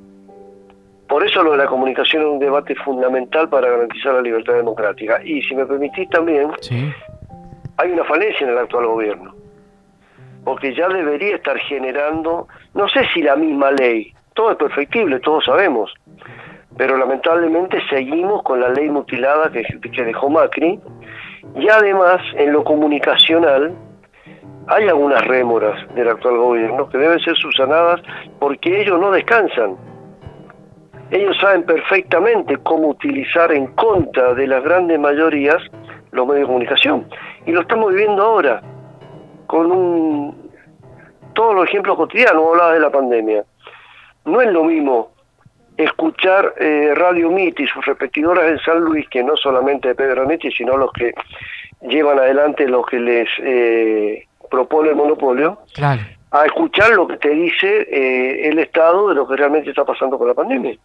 [1.14, 5.20] Por eso lo de la comunicación es un debate fundamental para garantizar la libertad democrática.
[5.22, 6.92] Y si me permitís también, Sí.
[7.76, 9.32] hay una falencia en el actual gobierno,
[10.42, 15.44] porque ya debería estar generando, no sé si la misma ley, todo es perfectible, todos
[15.44, 15.94] sabemos,
[16.76, 19.62] pero lamentablemente seguimos con la ley mutilada que,
[19.92, 20.80] que dejó Macri,
[21.54, 23.72] y además en lo comunicacional
[24.66, 28.00] hay algunas rémoras del actual gobierno que deben ser subsanadas
[28.40, 29.93] porque ellos no descansan.
[31.10, 35.62] Ellos saben perfectamente cómo utilizar en contra de las grandes mayorías
[36.12, 37.06] los medios de comunicación.
[37.46, 38.62] Y lo estamos viviendo ahora,
[39.46, 40.50] con un,
[41.34, 43.44] todos los ejemplos cotidianos, hablaba de la pandemia.
[44.24, 45.10] No es lo mismo
[45.76, 50.22] escuchar eh, Radio MIT y sus repetidoras en San Luis, que no solamente de Pedro
[50.22, 51.12] Anetti, sino los que
[51.82, 56.02] llevan adelante lo que les eh, propone el monopolio, Claro.
[56.40, 60.18] A escuchar lo que te dice eh, el Estado de lo que realmente está pasando
[60.18, 60.76] con la pandemia.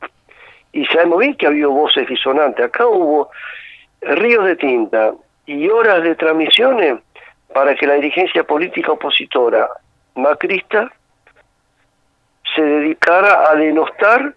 [0.71, 2.65] Y sabemos bien que ha habido voces disonantes.
[2.65, 3.29] Acá hubo
[4.01, 5.13] ríos de tinta
[5.47, 6.99] y horas de transmisiones
[7.51, 9.67] para que la dirigencia política opositora
[10.13, 10.91] macrista
[12.55, 14.35] se dedicara a denostar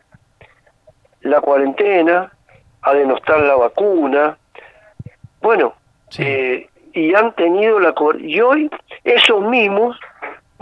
[1.20, 2.32] la cuarentena,
[2.80, 4.38] a denostar la vacuna.
[5.42, 5.74] Bueno,
[6.08, 6.22] Sí.
[6.24, 7.94] eh, y han tenido la...
[8.18, 8.70] Y hoy
[9.04, 9.98] esos mismos,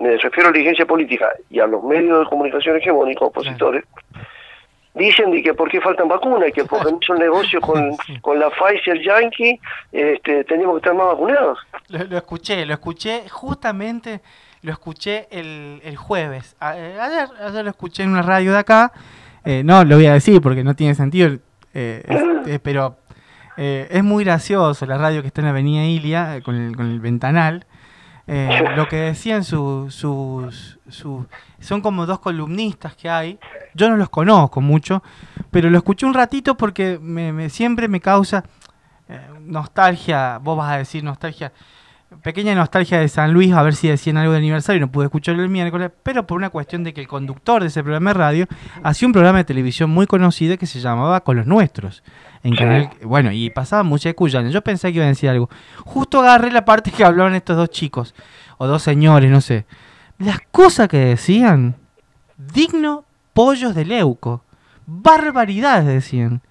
[0.00, 3.84] me refiero a la dirigencia política y a los medios de comunicación hegemónicos opositores,
[4.94, 7.96] dicen de que por qué faltan vacunas y que porque no hizo el negocio con,
[8.20, 9.60] con la Pfizer Yankee,
[9.92, 11.58] este, teníamos que estar más vacunados.
[11.88, 14.20] Lo, lo escuché, lo escuché justamente,
[14.62, 16.56] lo escuché el, el jueves.
[16.60, 18.92] A- eh, ayer, ayer lo escuché en una radio de acá.
[19.44, 21.28] eh, no lo voy a decir porque no tiene sentido,
[21.74, 22.96] eh, es- eh, pero
[23.56, 26.86] eh, es muy gracioso la radio que está en la Avenida Ilia con el, con
[26.90, 27.64] el ventanal.
[28.26, 31.26] Eh, lo que decían sus, sus, sus-
[31.58, 33.38] son como dos columnistas que hay.
[33.74, 35.02] Yo no los conozco mucho,
[35.50, 38.44] pero lo escuché un ratito porque me, me- siempre me causa
[39.08, 40.38] eh, nostalgia.
[40.38, 41.52] Vos vas a decir nostalgia.
[42.22, 45.42] Pequeña nostalgia de San Luis, a ver si decían algo de aniversario, no pude escucharlo
[45.42, 48.46] el miércoles, pero por una cuestión de que el conductor de ese programa de radio
[48.82, 52.02] hacía un programa de televisión muy conocido que se llamaba Con los Nuestros.
[52.42, 52.58] En Sí.
[52.58, 54.50] canal, bueno, y pasaba mucha Cuyana.
[54.50, 55.48] Yo pensé que iba a decir algo.
[55.84, 58.14] Justo agarré la parte que hablaban estos dos chicos,
[58.58, 59.64] o dos señores, no sé.
[60.18, 61.76] Las cosas que decían,
[62.36, 64.42] digno pollos de leuco.
[64.86, 66.42] Barbaridades decían.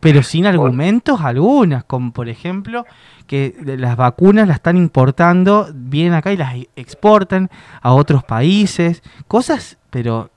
[0.00, 2.84] Pero sin argumentos algunas, como por ejemplo
[3.26, 9.02] que las vacunas las están importando, vienen acá y las e- exportan a otros países,
[9.26, 10.30] cosas, pero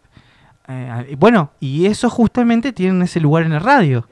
[0.68, 4.08] eh, bueno, y eso justamente tienen ese lugar en la radio.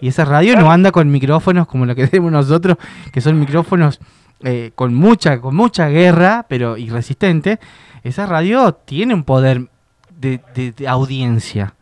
[0.00, 2.76] Y esa radio no anda con micrófonos como lo que tenemos nosotros,
[3.12, 4.00] que son micrófonos
[4.42, 7.58] eh, con mucha con mucha guerra, pero irresistente.
[8.04, 9.68] Esa radio tiene un poder
[10.18, 11.74] de, de- de audiencia.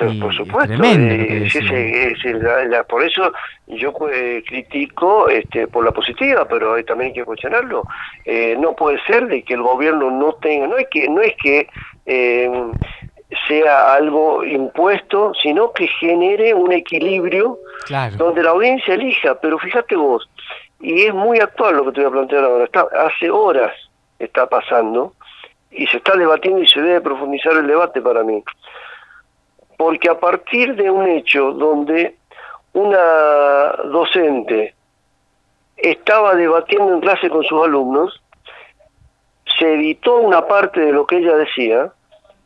[0.00, 3.32] Pero, Y por es supuesto, eh, la- la- por eso
[3.66, 7.84] yo eh, critico este, por la positiva, pero eh, también hay que cuestionarlo.
[8.24, 11.34] Eh, no puede ser de que el gobierno no tenga, no es que no es
[11.36, 11.68] que
[12.06, 12.50] eh,
[13.46, 18.16] sea algo impuesto, sino que genere un equilibrio Claro.
[18.16, 19.34] donde la audiencia elija.
[19.40, 20.28] Pero fíjate vos,
[20.80, 22.64] y es muy actual lo que te voy a plantear ahora.
[22.64, 23.72] Está, hace horas
[24.18, 25.12] está pasando
[25.70, 28.42] y se está debatiendo y se debe profundizar el debate para mí
[29.80, 32.14] porque a partir de un hecho donde
[32.74, 34.74] una docente
[35.78, 38.20] estaba debatiendo en clase con sus alumnos,
[39.58, 41.90] se editó una parte de lo que ella decía,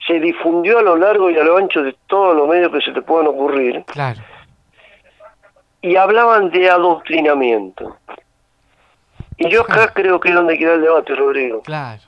[0.07, 2.93] se difundió a lo largo y a lo ancho de todos los medios que se
[2.93, 4.21] te puedan ocurrir, Claro.
[5.83, 7.97] y hablaban de adoctrinamiento.
[9.39, 11.63] Y yo acá creo que es donde queda el debate, Rodrigo.
[11.63, 12.03] Claro.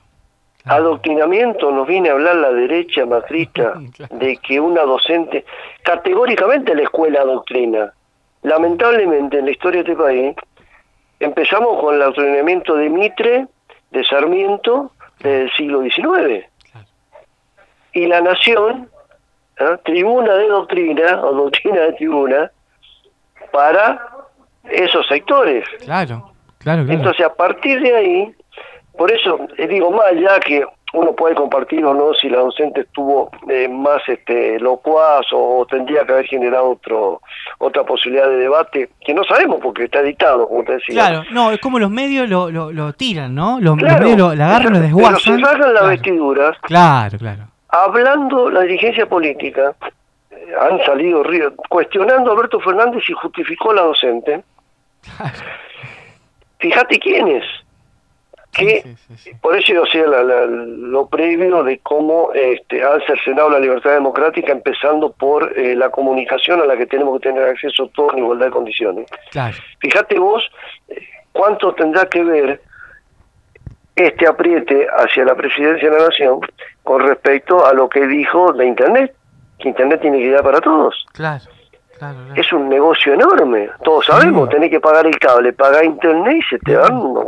[0.67, 3.73] Adoctrinamiento nos viene a hablar la derecha macrista
[4.11, 5.45] de que una docente,
[5.83, 7.93] categóricamente la escuela adoctrina.
[8.43, 10.35] Lamentablemente en la historia de este país
[11.19, 13.47] empezamos con el adoctrinamiento de Mitre,
[13.91, 16.45] de Sarmiento, del siglo XIX.
[17.93, 18.89] Y la nación,
[19.59, 19.79] ¿ah?
[19.83, 22.51] tribuna de doctrina, o doctrina de tribuna,
[23.51, 24.07] para
[24.69, 25.65] esos sectores.
[25.79, 26.91] Claro, claro, claro.
[26.91, 28.35] Entonces, a partir de ahí,
[28.97, 32.81] por eso eh, digo más ya que uno puede compartir o no si la docente
[32.81, 37.21] estuvo eh, más este locuaz o, tendría que haber generado otro
[37.59, 41.51] otra posibilidad de debate que no sabemos porque está editado como te decía Claro, no,
[41.51, 43.59] es como los medios lo, lo, lo tiran, ¿no?
[43.59, 45.19] Los, medios lo, la agarran, lo pero desguazan.
[45.19, 45.87] se sacan las Claro.
[45.89, 47.43] vestiduras Claro, claro.
[47.67, 49.75] hablando la dirigencia política
[50.31, 54.41] eh, han salido ríos cuestionando a Alberto Fernández si justificó a la docente
[56.59, 57.43] fíjate quiénes
[58.57, 58.95] que
[59.41, 64.51] por eso, sea, la- la- lo previo de cómo este, han cercenado la libertad democrática,
[64.51, 68.47] empezando por eh, la comunicación a la que tenemos que tener acceso todos en igualdad
[68.47, 69.07] de condiciones.
[69.31, 70.43] Claro, Fíjate vos
[70.89, 70.95] eh,
[71.31, 72.61] cuánto tendrá que ver
[73.95, 76.39] este apriete hacia la presidencia de la nación
[76.83, 79.15] con respecto a lo que dijo de Internet,
[79.59, 81.05] que Internet tiene que dar para todos.
[81.13, 81.43] claro,
[81.97, 82.17] claro.
[82.25, 82.41] claro.
[82.41, 84.55] Es un negocio enorme, todos sabemos, Sí.
[84.55, 86.93] tenés que pagar el cable, pagar Internet y se te dan...
[86.97, 87.21] No,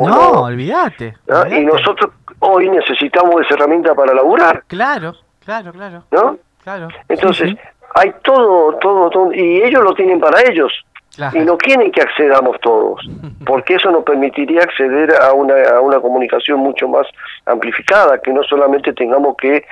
[0.43, 1.15] olvídate.
[1.27, 1.39] ¿no?
[1.41, 1.59] olvídate.
[1.61, 5.13] Y nosotros hoy necesitamos esa herramienta para laburar, Claro,
[5.43, 6.03] claro, claro.
[6.11, 6.37] ¿no?
[6.63, 6.87] Claro.
[7.07, 7.61] Entonces, Sí, sí.
[7.95, 10.71] hay todo, todo, todo, y ellos lo tienen para ellos,
[11.15, 11.37] Claro.
[11.37, 13.01] y no quieren que accedamos todos,
[13.45, 17.07] porque eso nos permitiría acceder a una, a una comunicación mucho más
[17.45, 19.65] amplificada, que no solamente tengamos que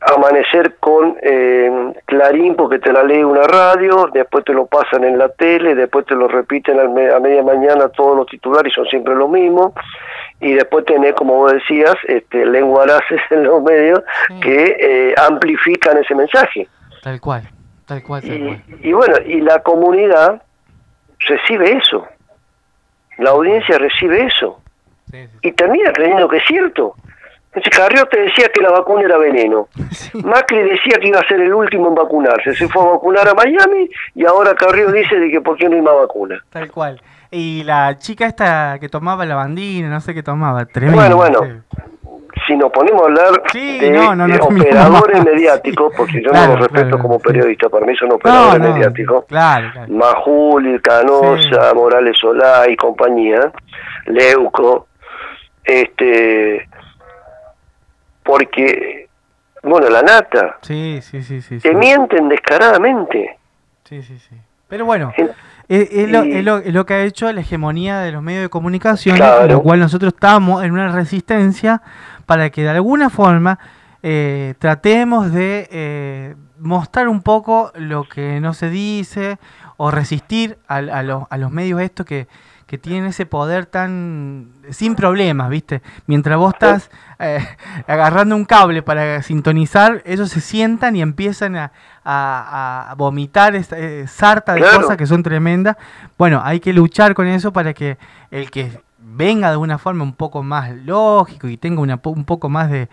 [0.00, 5.18] amanecer con eh, Clarín porque te la lee una radio, después te lo pasan en
[5.18, 6.88] la tele, después te lo repiten a
[7.20, 9.74] media mañana todos los titulares son siempre lo mismo,
[10.40, 14.40] y después tenés, como vos decías, este, lenguaraces en los medios Sí.
[14.40, 16.66] que eh, amplifican ese mensaje.
[17.02, 17.42] Tal cual,
[17.86, 18.62] tal cual, tal Y, cual.
[18.82, 20.42] y bueno, y la comunidad
[21.28, 22.06] recibe eso,
[23.18, 24.60] la audiencia recibe eso,
[25.10, 26.94] Sí, sí, y termina creyendo que es cierto.
[27.70, 29.68] Carrió te decía que la vacuna era veneno.
[30.24, 32.54] Macri decía que iba a ser el último en vacunarse.
[32.54, 35.74] Se fue a vacunar a Miami y ahora Carrió dice de que por qué no
[35.74, 36.38] hay más vacuna.
[36.50, 37.00] Tal cual.
[37.32, 40.96] Y la chica esta que tomaba la bandina, no sé qué tomaba, tremendo.
[41.00, 41.62] Bueno, bueno.
[42.46, 46.22] Si nos ponemos a hablar Sí, de, no, no, no de terminamos operadores mediáticos, porque
[46.22, 47.22] yo Claro, no los respeto claro, como sí.
[47.24, 49.24] periodista, para mí son operadores mediáticos.
[49.26, 49.92] Claro, claro.
[49.92, 51.74] Majul, Canosa, Sí.
[51.76, 53.52] Morales Solá y compañía,
[54.06, 54.86] Leuco,
[55.64, 56.66] este,
[58.30, 59.08] porque,
[59.64, 61.58] bueno, la nata, Sí, sí, sí, sí.
[61.60, 61.68] sí.
[61.68, 63.38] te mienten descaradamente.
[63.84, 64.36] Sí, sí, sí.
[64.68, 65.30] Pero bueno, En-
[65.68, 68.42] es, es lo, es lo- es lo que ha hecho la hegemonía de los medios
[68.42, 69.48] de comunicación, Claro.
[69.48, 71.82] lo cual nosotros estamos en una resistencia
[72.24, 73.58] para que de alguna forma
[74.02, 79.38] eh, tratemos de eh, mostrar un poco lo que no se dice
[79.76, 82.28] o resistir a, a los medios estos que,
[82.70, 85.82] que tienen ese poder tan sin problemas, ¿viste?
[86.06, 87.44] Mientras vos estás eh,
[87.88, 91.72] agarrando un cable para sintonizar, ellos se sientan y empiezan a,
[92.04, 94.82] a- a vomitar esa, eh, sarta de Claro.
[94.82, 95.76] cosas que son tremendas.
[96.16, 97.98] Bueno, hay que luchar con eso para que
[98.30, 102.48] el que venga de una forma un poco más lógico y tenga una, un poco
[102.48, 102.88] más de,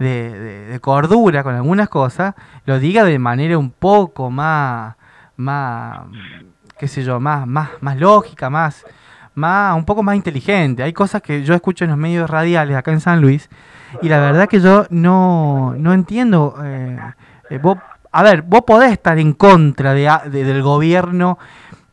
[0.00, 2.34] de- de- de cordura con algunas cosas,
[2.66, 4.96] lo diga de manera un poco más,
[5.36, 6.00] más
[6.80, 8.84] qué sé yo, más, más, más lógica, más,
[9.40, 10.82] más, un poco más inteligente.
[10.84, 13.48] Hay cosas que yo escucho en los medios radiales acá en San Luis
[14.02, 16.54] y la verdad que yo no, no entiendo.
[16.62, 16.96] eh,
[17.50, 17.78] eh, vos,
[18.12, 21.38] a ver, vos podés estar en contra de, del gobierno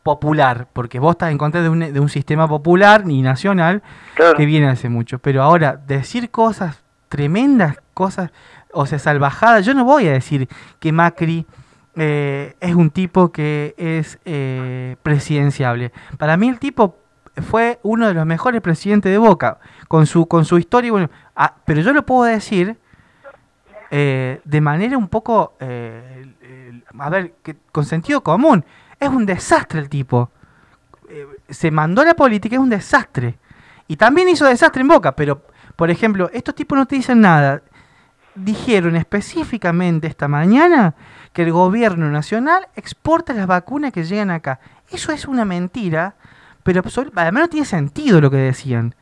[0.02, 3.82] popular, porque vos estás en contra de un, de un sistema popular y nacional
[4.14, 4.36] Claro.
[4.36, 5.18] que viene hace mucho.
[5.18, 8.30] Pero ahora, decir cosas tremendas, cosas,
[8.72, 11.46] o sea, salvajadas, yo no voy a decir que Macri
[11.96, 15.92] eh, es un tipo que es eh, presidenciable.
[16.16, 16.96] Para mí el tipo
[17.42, 19.58] fue uno de los mejores presidentes de Boca,
[19.88, 22.76] con su, con su historia, bueno, ah, pero yo lo puedo decir
[23.90, 26.34] eh, de manera un poco, eh,
[26.98, 28.64] a ver, que, con sentido común.
[29.00, 30.30] Es un desastre el tipo.
[31.08, 33.38] Eh, se mandó la política, es un desastre.
[33.86, 35.42] Y también hizo desastre en Boca, pero,
[35.76, 37.62] por ejemplo, estos tipos no te dicen nada.
[38.34, 40.94] Dijeron específicamente esta mañana
[41.32, 44.60] que el gobierno nacional exporta las vacunas que llegan acá.
[44.90, 46.16] Eso es una mentira,
[46.74, 48.94] pero además no tiene sentido lo que decían.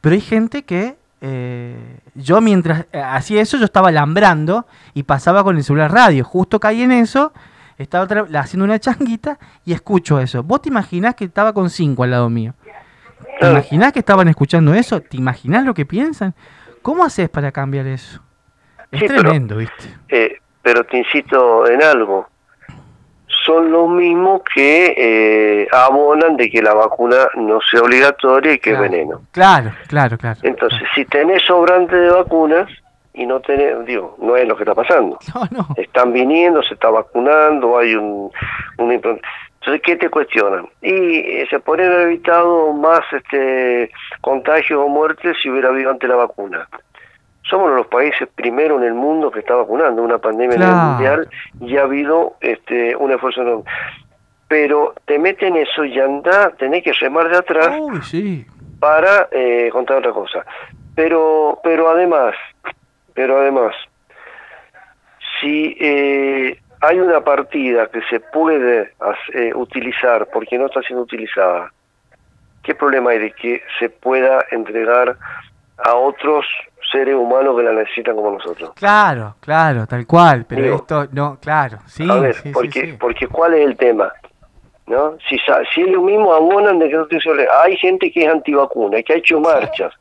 [0.00, 5.44] Pero hay gente que eh, yo mientras eh, hacía eso, yo estaba alambrando y pasaba
[5.44, 6.24] con el celular radio.
[6.24, 7.32] Justo caí en eso,
[7.78, 8.06] estaba
[8.38, 10.42] haciendo una changuita y escucho eso.
[10.42, 12.54] ¿Vos te imaginás que estaba con cinco al lado mío?
[13.38, 15.00] ¿Te imaginás que estaban escuchando eso?
[15.00, 16.34] ¿Te imaginás lo que piensan?
[16.82, 18.22] ¿Cómo haces para cambiar eso?
[18.90, 19.96] Es tremendo, ¿viste?
[20.08, 22.28] Eh, pero te insisto en algo
[23.50, 28.72] son los mismos que eh, abonan de que la vacuna no sea obligatoria y que
[28.72, 29.22] es veneno.
[29.32, 30.38] Claro, claro, claro.
[30.44, 32.70] Entonces, si tenés sobrante de vacunas
[33.12, 35.18] y no tenés, digo, no es lo que está pasando.
[35.34, 35.68] No, no.
[35.76, 38.30] Están viniendo, se está vacunando, hay un,
[38.78, 40.68] un entonces, ¿qué te cuestionan?
[40.80, 43.90] Y eh, se podrían haber evitado más este
[44.20, 46.68] contagios o muertes si hubiera habido ante la vacuna
[47.50, 51.28] somos uno de los países primero en el mundo que está vacunando, una pandemia mundial
[51.60, 53.64] y ha habido este un esfuerzo enorme.
[54.48, 57.76] Pero te meten eso y anda, tenés que remar de atrás
[58.78, 60.44] para eh, contar otra cosa.
[60.94, 62.34] Pero, pero además,
[63.14, 63.74] pero además,
[65.40, 68.92] si eh, hay una partida que se puede
[69.34, 71.72] eh, utilizar porque no está siendo utilizada,
[72.62, 75.16] ¿qué problema hay de que se pueda entregar
[75.84, 76.46] a otros
[76.90, 78.72] seres humanos que la necesitan como nosotros.
[78.74, 82.08] Claro, claro, tal cual, pero esto no, claro, sí.
[82.10, 84.12] A ver, porque, porque ¿cuál es el tema?
[84.86, 85.16] ¿No?
[85.28, 85.38] Si,
[85.72, 87.06] si ellos mismos abonan de que no
[87.62, 89.94] hay gente que es antivacuna, que ha hecho marchas,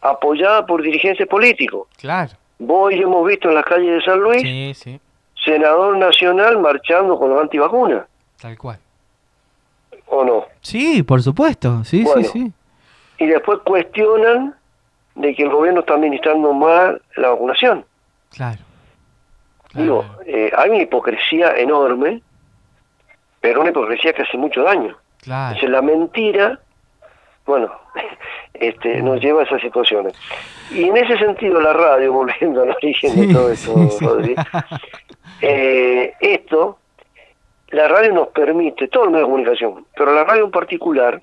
[0.00, 1.88] apoyada por dirigentes políticos.
[1.98, 2.32] Claro.
[2.60, 4.86] Vos y hemos visto en las calles de San Luis,
[5.44, 8.06] senador nacional marchando con los antivacunas.
[8.40, 8.78] Tal cual.
[10.06, 10.46] ¿O no?
[10.60, 12.52] Sí, por supuesto, sí, sí, sí.
[13.18, 14.54] Y después cuestionan
[15.18, 17.84] de que el gobierno está administrando mal la vacunación.
[18.30, 18.58] Claro.
[19.74, 22.22] Digo, eh, hay una hipocresía enorme,
[23.40, 24.96] pero una hipocresía que hace mucho daño.
[25.22, 25.68] Claro.
[25.68, 26.60] la mentira,
[27.44, 27.70] bueno,
[28.54, 30.14] este, nos lleva a esas situaciones.
[30.70, 34.20] Y en ese sentido, la radio, volviendo al origen de todo esto,
[35.42, 36.78] eh, esto,
[37.70, 41.20] la radio nos permite, todo el medio de comunicación, pero la radio en particular,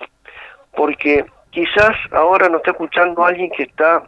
[0.72, 4.02] porque quizás ahora nos está escuchando alguien que está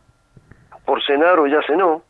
[0.84, 2.02] por cenar o ya cenó,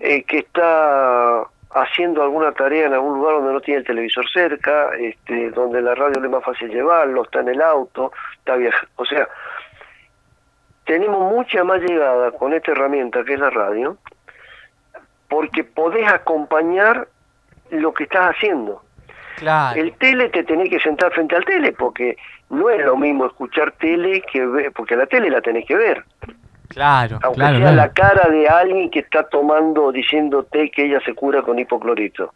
[0.00, 4.90] eh, que está haciendo alguna tarea en algún lugar donde no tiene el televisor cerca,
[4.98, 8.90] este, donde la radio le es más fácil llevarlo, está en el auto, está viajando.
[8.96, 9.28] O sea,
[10.84, 13.98] tenemos mucha más llegada con esta herramienta que es la radio,
[15.28, 17.08] porque podés acompañar
[17.70, 18.82] lo que estás haciendo.
[19.76, 22.16] El tele te tenés que sentar frente al tele porque
[22.50, 26.04] no es lo mismo escuchar tele que ver, porque la tele la tenés que ver.
[26.68, 31.14] Claro, Aunque claro, sea la cara de alguien que está tomando, diciéndote que ella se
[31.14, 32.32] cura con hipoclorito.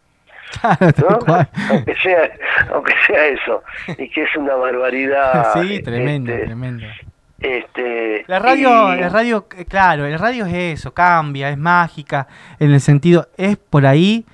[0.61, 2.31] aunque, sea,
[2.71, 3.63] aunque sea eso,
[3.97, 5.53] y que es una barbaridad.
[5.61, 6.85] sí, tremendo, este, tremendo.
[7.39, 12.27] Este, la radio, la radio, claro, el radio es eso, cambia, es mágica,
[12.59, 14.25] en el sentido, es por ahí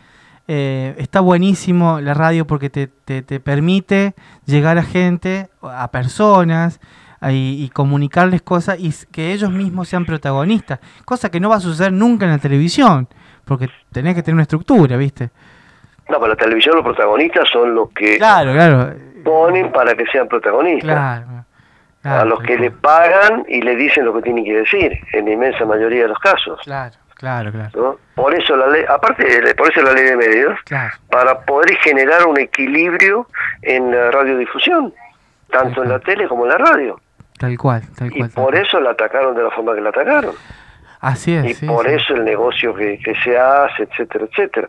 [0.52, 4.16] eh, está buenísimo la radio porque te, te, permite
[4.48, 6.80] llegar a gente, a personas
[7.30, 11.92] y, comunicarles cosas y que ellos mismos sean protagonistas, cosa que no va a suceder
[11.92, 13.08] nunca en la televisión,
[13.46, 15.30] porque tenés que tener una estructura, ¿viste?
[16.10, 18.92] No, para la televisión los protagonistas son los que claro, claro.
[19.24, 21.26] ponen para que sean protagonistas.
[22.02, 25.32] a los que le pagan y le dicen lo que tienen que decir, en la
[25.32, 26.60] inmensa mayoría de los casos.
[26.64, 26.96] Claro.
[27.20, 28.00] Claro, claro.
[28.16, 30.58] Por eso la ley, aparte, por eso la ley de medios,
[31.10, 33.28] para poder generar un equilibrio
[33.62, 34.94] en la radiodifusión,
[35.52, 37.02] tanto en la tele como en la radio.
[37.38, 38.30] Tal cual, tal cual.
[38.30, 40.34] Y por eso la atacaron de la forma que la atacaron.
[41.02, 41.62] Así es.
[41.62, 44.68] Y por eso el negocio que, que se hace, etcétera, etcétera.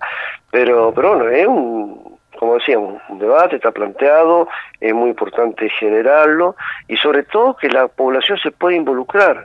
[0.51, 4.49] Pero, pero bueno, es un, como decíamos, un debate, está planteado,
[4.81, 6.57] es muy importante generarlo
[6.89, 9.45] y sobre todo que la población se pueda involucrar.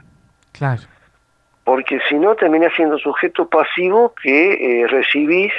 [0.53, 0.81] Claro
[1.66, 5.51] porque si no termina siendo sujeto pasivo que eh, recibís,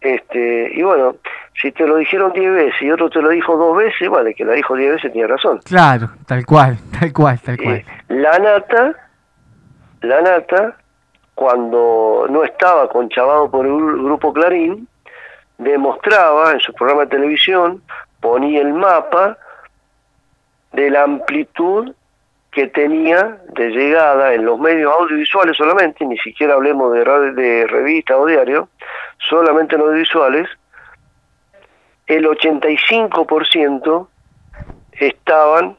[0.00, 1.16] este, y bueno,
[1.60, 4.44] si te lo dijeron diez veces y otro te lo dijo dos veces, vale, que
[4.44, 5.60] la dijo diez veces tiene razón.
[5.64, 7.84] Claro, tal cual, tal cual, tal cual.
[8.08, 8.94] la nata,
[10.02, 10.76] la nata,
[11.34, 14.86] cuando no estaba conchavado por el grupo Clarín,
[15.58, 17.82] demostraba en su programa de televisión,
[18.20, 19.36] ponía el mapa
[20.72, 21.92] de la amplitud
[22.56, 27.66] que tenía de llegada en los medios audiovisuales solamente, ni siquiera hablemos de, radio, de
[27.66, 28.70] revista o diario,
[29.28, 30.48] solamente en audiovisuales,
[32.06, 34.08] el 85%
[34.92, 35.76] estaban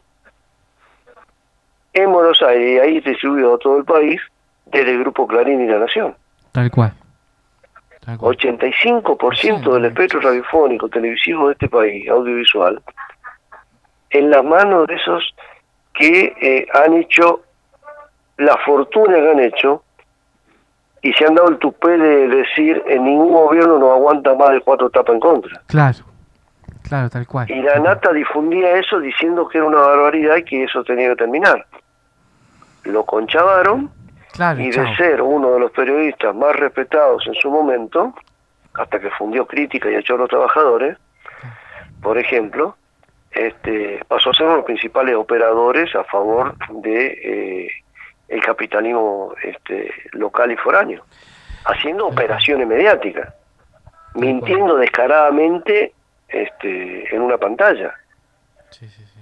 [1.94, 4.22] en Buenos Aires y ahí distribuido a todo el país
[4.68, 6.16] desde el Grupo Clarín y La Nación.
[6.52, 6.94] Tal cual.
[8.06, 12.80] 85% del espectro radiofónico televisivo de este país, audiovisual,
[14.12, 15.34] en las manos de esos
[15.98, 17.42] que eh, han hecho
[18.38, 19.84] la fortuna que han hecho
[21.02, 24.62] y se han dado el tupé de decir en ningún gobierno no aguanta más de
[24.62, 25.62] cuatro tapas en contra.
[25.68, 26.00] Claro,
[26.84, 27.50] claro, tal cual.
[27.50, 31.16] Y la nata difundía eso diciendo que era una barbaridad y que eso tenía que
[31.16, 31.66] terminar.
[32.84, 33.92] Lo conchavaron
[34.34, 34.86] claro, y chao.
[34.86, 38.14] de ser uno de los periodistas más respetados en su momento,
[38.76, 40.98] hasta que fundió crítica y echó a los trabajadores,
[42.02, 42.76] por ejemplo,
[43.38, 47.06] este, pasó a ser uno de los principales operadores a favor de
[47.66, 47.72] eh,
[48.28, 51.06] el capitalismo este, local y foráneo,
[51.66, 53.34] haciendo operaciones mediáticas,
[54.16, 55.94] mintiendo descaradamente
[56.28, 57.94] este, en una pantalla.
[58.72, 59.20] Sí, sí, sí.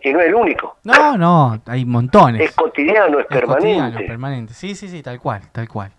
[0.00, 0.76] Y no es el único.
[0.84, 2.40] No, no, hay montones.
[2.40, 4.04] Es cotidiano, es, Es cotidiano, permanente.
[4.04, 4.54] permanente.
[4.54, 5.90] Sí, sí, sí, tal cual, tal cual.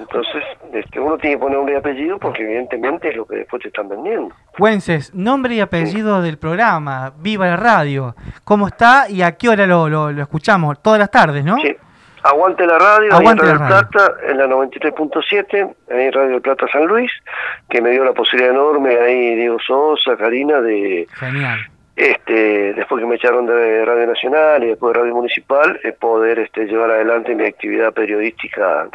[0.00, 0.42] Entonces,
[0.72, 3.68] este, uno tiene que poner nombre y apellido porque evidentemente es lo que después te
[3.68, 4.34] están vendiendo.
[4.58, 8.14] Güences, nombre y apellido del programa, Viva la Radio.
[8.44, 10.82] ¿Cómo está y a qué hora lo, lo, lo escuchamos?
[10.82, 11.58] Todas las tardes, ¿no?
[11.58, 11.76] Sí.
[12.22, 13.88] Aguante la radio, Aguante en la Radio radio.
[13.90, 17.10] Plata, en la 93.7, ahí en Radio del Plata San Luis,
[17.68, 21.60] que me dio la posibilidad enorme ahí Diego Sosa, Karina, de Genial.
[21.96, 26.40] este después que me echaron de Radio Nacional y después de Radio Municipal, eh, poder
[26.40, 28.88] este llevar adelante mi actividad periodística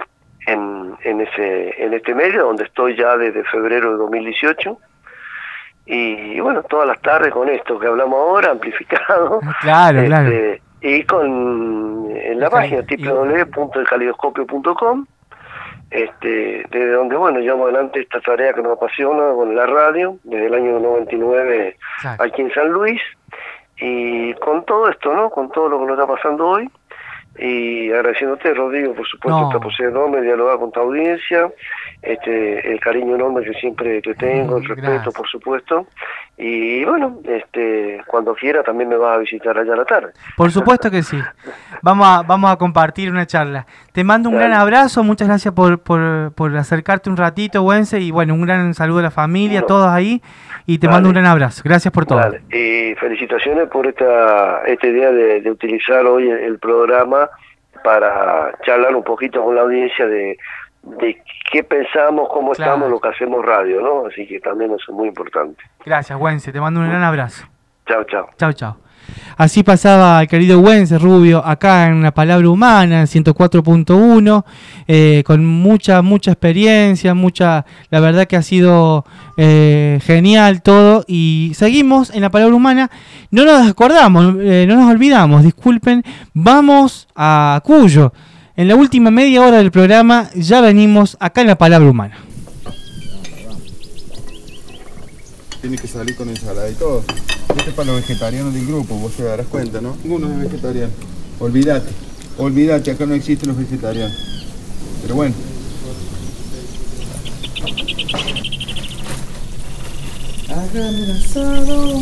[0.46, 4.78] en, en ese en este medio, donde estoy ya desde febrero de 2018.
[5.88, 9.40] Y bueno, todas las tardes con esto que hablamos ahora, amplificado.
[9.62, 10.28] Claro, claro.
[10.30, 15.06] Este, y con en la Y- página y- www.elcalidoscopio.com
[15.92, 20.48] este, desde donde bueno llevamos adelante esta tarea que nos apasiona con la radio desde
[20.48, 22.24] el año 99 Claro.
[22.24, 23.00] aquí en San Luis
[23.78, 26.70] y con todo esto no con todo lo que nos está pasando hoy
[27.38, 29.48] y agradeciéndote Rodrigo por supuesto No.
[29.50, 31.50] esta posibilidad enorme de dialogar con tu audiencia
[32.02, 35.14] este el cariño enorme que siempre te tengo el respeto gracias.
[35.14, 35.88] por supuesto
[36.38, 40.52] y bueno este cuando quiera también me vas a visitar allá a la tarde Por
[40.52, 41.20] supuesto que sí.
[41.82, 43.66] Vamos a, vamos a compartir una charla.
[43.92, 44.48] Te mando un Dale.
[44.50, 48.74] gran abrazo, muchas gracias por, por, por acercarte un ratito, Güense, y bueno, un gran
[48.74, 50.22] saludo a la familia, a todos ahí,
[50.66, 51.62] y te mando un gran abrazo.
[51.64, 52.20] Gracias por todo.
[52.20, 57.30] Vale, Y felicitaciones por esta, esta idea de, de utilizar hoy el, programa
[57.84, 60.38] para charlar un poquito con la audiencia de,
[60.84, 62.72] de qué pensamos, cómo Claro.
[62.74, 64.08] estamos, lo que hacemos radio, ¿no?
[64.08, 65.62] Así que también eso es muy importante.
[65.86, 67.46] Gracias, Güense, te mando un gran abrazo.
[67.86, 68.30] Chao, chao.
[68.38, 68.85] Chao, chao.
[69.38, 74.46] Así pasaba el querido Güense Rubio acá en La Palabra Humana, en 104.1,
[74.88, 79.06] eh, con mucha, mucha experiencia, mucha, la verdad que ha sido
[79.38, 81.04] eh, genial todo.
[81.08, 82.92] Y seguimos en La Palabra Humana,
[83.32, 86.04] no nos acordamos, eh, no nos olvidamos, disculpen,
[86.34, 88.14] vamos a Cuyo.
[88.58, 92.25] En la última media hora del programa ya venimos acá en La Palabra Humana.
[95.66, 97.04] Tiene que salir con ensalada y todo.
[97.58, 99.98] Este es para los vegetarianos del grupo, vos te darás cuenta, ¿no?
[100.04, 100.92] Ninguno es vegetariano.
[101.40, 101.90] Olvídate,
[102.38, 104.16] olvídate, acá no existen los vegetarianos.
[105.02, 105.34] Pero bueno.
[110.50, 112.02] Hágame el asado.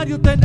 [0.00, 0.39] adversario te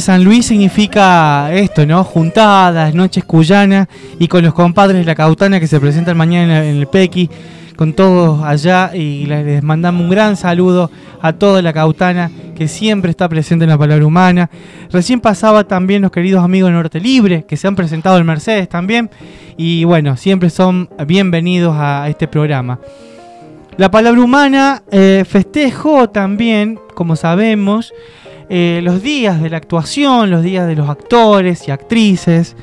[0.00, 2.04] San Luis significa esto, ¿no?
[2.04, 3.88] Juntadas, noches cuyanas
[4.18, 7.28] y con los compadres de la Cautana que se presentan mañana en, el Pequi,
[7.76, 10.90] con todos allá y le- les mandamos un gran saludo
[11.22, 14.50] a toda la Cautana que siempre está presente en la palabra humana.
[14.92, 18.68] Recién pasaba también los queridos amigos de Norte Libre que se han presentado en Mercedes
[18.68, 19.10] también
[19.56, 22.78] y bueno, siempre son bienvenidos a este programa.
[23.76, 27.94] La palabra humana eh, festejó también, como sabemos,
[28.52, 32.56] eh, los días de la actuación, los días de los actores y actrices.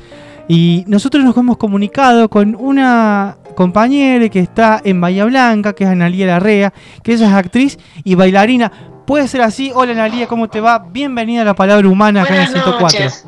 [0.46, 5.90] Y nosotros nos hemos comunicado con una compañera que está en Bahía Blanca, que es
[5.90, 8.70] Analía Larrea, que ella es actriz y bailarina.
[9.06, 9.72] Puede ser así.
[9.74, 10.78] Hola Analía, ¿cómo te va?
[10.78, 13.00] Bienvenida a la palabra humana acá en el Buenas 104.
[13.00, 13.26] noches.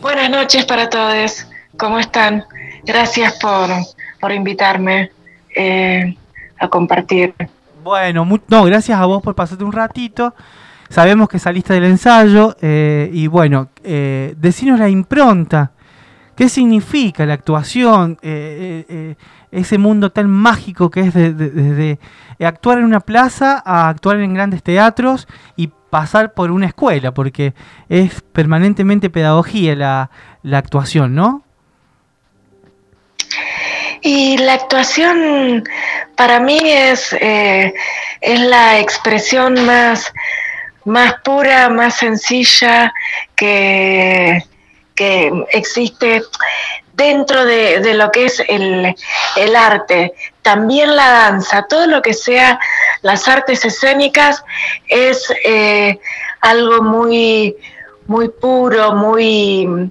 [0.00, 1.46] Buenas noches para todos.
[1.76, 2.42] ¿Cómo están?
[2.86, 3.68] Gracias por,
[4.18, 5.10] por invitarme
[5.54, 6.16] eh,
[6.58, 7.34] a compartir.
[7.82, 10.34] Bueno, no, gracias a vos por pasarte un ratito.
[10.94, 14.36] Sabemos que saliste del ensayo eh, y bueno, eh,
[14.78, 15.72] la impronta.
[16.36, 18.16] ¿Qué significa la actuación?
[18.22, 19.14] eh, eh,
[19.50, 21.98] ese mundo tan mágico que es de, de- desde
[22.46, 25.26] actuar en una plaza a actuar en grandes teatros
[25.56, 27.54] y pasar por una escuela, porque
[27.88, 30.10] es permanentemente pedagogía la,
[30.44, 31.42] la actuación, ¿no?
[34.00, 35.64] Y la actuación
[36.16, 40.12] para mí es, es la expresión más,
[40.84, 42.92] más pura, más sencilla
[43.34, 44.42] que,
[44.94, 46.22] que existe
[46.92, 48.94] dentro de, de lo que es el,
[49.36, 50.12] el arte.
[50.42, 52.58] También la danza, todo lo que sea
[53.02, 54.44] las artes escénicas
[54.86, 55.98] es eh,
[56.40, 57.56] algo muy,
[58.06, 59.90] muy puro, muy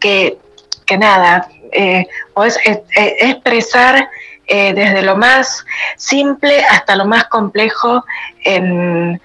[0.00, 0.38] que,
[0.86, 4.08] que nada, eh, podés e- e- expresar
[4.46, 5.64] eh, desde lo más
[5.96, 8.04] simple hasta lo más complejo
[8.44, 9.20] en,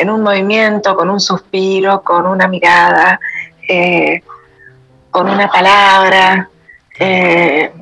[0.00, 3.20] en un movimiento, con un suspiro, con una mirada,
[3.68, 4.22] eh,
[5.10, 6.48] con una palabra.
[6.98, 7.72] eh,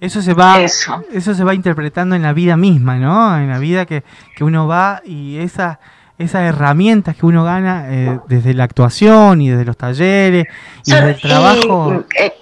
[0.00, 1.04] Eso se va, Eso.
[1.12, 3.36] eso se va interpretando en la vida misma, ¿no?
[3.38, 4.02] En la vida que,
[4.36, 5.78] que uno va y esa,
[6.18, 10.46] esas herramientas que uno gana eh, desde la actuación y desde los talleres
[10.84, 12.04] y Son- desde el trabajo.
[12.18, 12.32] y, eh,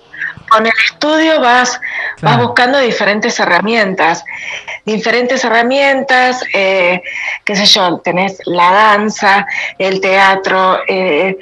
[0.51, 1.80] con el estudio vas,
[2.16, 2.36] Claro.
[2.36, 4.24] vas buscando diferentes herramientas,
[4.84, 7.03] diferentes herramientas, eh,
[7.44, 9.46] qué sé yo, tenés la danza,
[9.78, 11.38] el teatro, eh,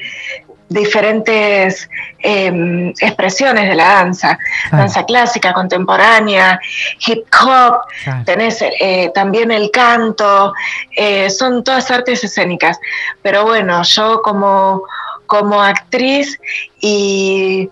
[0.69, 1.89] diferentes
[2.21, 4.39] em, expresiones de la danza,
[4.71, 6.61] danza clásica, contemporánea,
[7.07, 7.79] hip hop,
[8.27, 10.53] tenés eh, también el canto,
[10.97, 12.79] eh, son todas artes escénicas.
[13.23, 14.83] Pero bueno, yo como,
[15.27, 16.39] como actriz
[16.81, 17.71] y,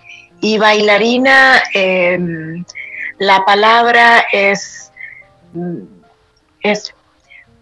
[0.59, 2.65] bailarina, em,
[3.19, 4.93] la palabra es,
[6.63, 6.95] es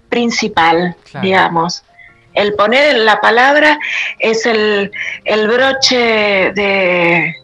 [0.09, 1.85] principal, digamos
[2.35, 3.79] el poner la palabra
[4.19, 4.91] es el,
[5.25, 7.35] broche de,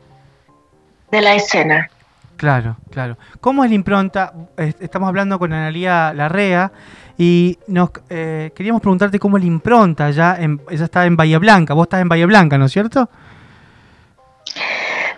[1.10, 1.88] de la escena.
[2.36, 3.16] Claro, claro.
[3.40, 4.32] ¿Cómo es la impronta?
[4.56, 6.72] Estamos hablando con Analía Larrea
[7.18, 10.10] y nos eh, queríamos preguntarte cómo es la impronta.
[10.10, 13.10] Ya en, ella está en Bahía Blanca, vos estás en Bahía Blanca, ¿no es cierto?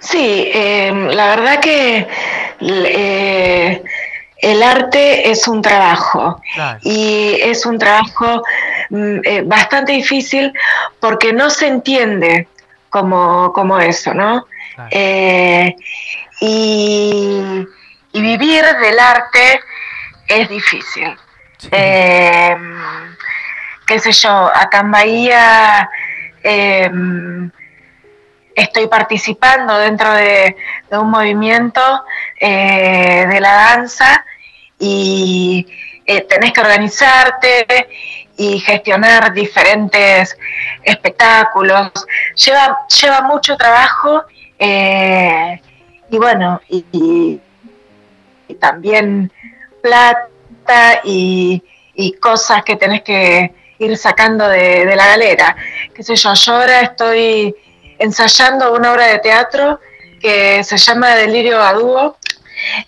[0.03, 2.07] Sí, em, la verdad que
[2.61, 3.83] eh,
[4.39, 6.43] el arte es un trabajo
[6.83, 8.43] y es un trabajo
[8.93, 10.53] Mm, eh, bastante difícil
[11.01, 12.47] porque no se entiende
[12.91, 14.47] como, eso, ¿no?
[14.91, 15.75] Eh,
[16.43, 17.67] y,
[18.13, 19.61] vivir del arte
[20.29, 21.17] es difícil.
[21.71, 22.55] Eh,
[23.87, 25.89] qué sé yo, acá en Bahía
[28.55, 30.57] estoy participando dentro de,
[30.91, 31.81] de un movimiento
[32.41, 34.25] de la danza
[34.79, 35.67] y
[36.29, 37.67] tenés que organizarte
[38.37, 40.37] y gestionar diferentes
[40.83, 41.91] espectáculos.
[42.35, 44.25] Lleva, lleva mucho trabajo
[44.59, 45.61] eh,
[46.11, 47.41] y bueno, y,
[48.61, 49.33] también
[49.81, 51.63] plata y,
[52.21, 55.57] cosas que tenés que ir sacando de, la galera.
[55.95, 57.55] Qué sé yo, yo ahora estoy
[58.03, 59.81] ensayando una obra de teatro
[60.21, 62.17] que se llama Delirio a Dúo.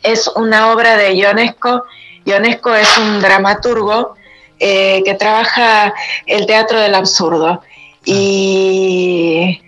[0.02, 1.84] Es una obra de Ionesco.
[2.24, 4.16] Ionesco es un dramaturgo
[4.58, 5.94] eh, que trabaja
[6.26, 7.62] el teatro del absurdo.
[8.04, 9.60] Y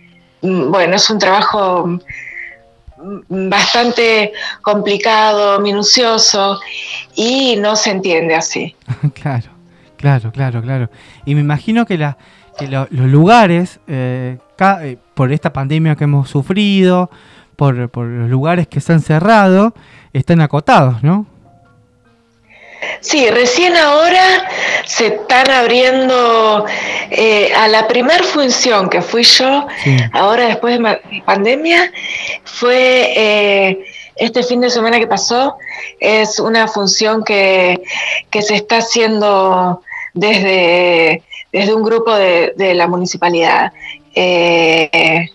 [0.43, 1.87] mm, bueno, es un trabajo
[2.97, 4.33] mm, bastante
[4.63, 6.61] complicado, minucioso
[7.15, 8.75] y no se entiende así.
[9.15, 9.51] claro,
[9.97, 10.91] claro, claro, claro.
[11.25, 12.17] Y me imagino que, la,
[12.61, 14.39] los lugares, eh,
[15.15, 17.11] por esta pandemia que hemos sufrido,
[17.57, 19.75] por, por los lugares que se han cerrado,
[20.13, 21.27] están acotados, ¿no?
[23.01, 24.49] Sí, recién ahora
[24.85, 26.67] se están abriendo
[27.11, 29.67] eh, a la primer función que fui yo,
[30.13, 31.93] ahora después de pandemia,
[32.45, 33.87] fue eh,
[34.17, 35.57] este fin de semana que pasó,
[36.01, 37.81] es una función que,
[38.33, 39.83] se está haciendo
[40.15, 43.73] desde, desde un grupo de, la municipalidad.
[44.17, 45.31] Eh,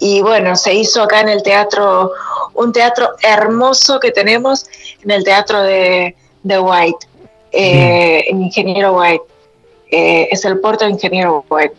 [0.00, 2.10] y bueno, se hizo acá en el teatro,
[2.54, 4.66] un teatro hermoso que tenemos,
[5.02, 7.06] en el teatro de de White,
[7.52, 9.24] eh, Ingeniero White.
[9.90, 11.74] Eh, es el puerto de Ingeniero White.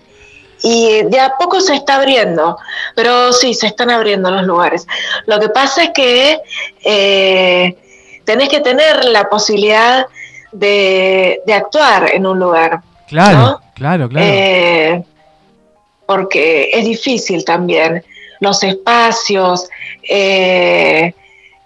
[0.61, 2.57] Y de a poco se está abriendo,
[2.95, 4.88] pero sí, se están abriendo los lugares.
[5.26, 6.39] Lo que pasa es que
[6.86, 7.78] eh,
[8.24, 10.07] tenés que tener la posibilidad
[10.53, 12.82] de, actuar en un lugar.
[13.09, 15.05] Claro, claro, claro.
[16.04, 18.04] Eh, porque es difícil también.
[18.39, 19.70] Los espacios,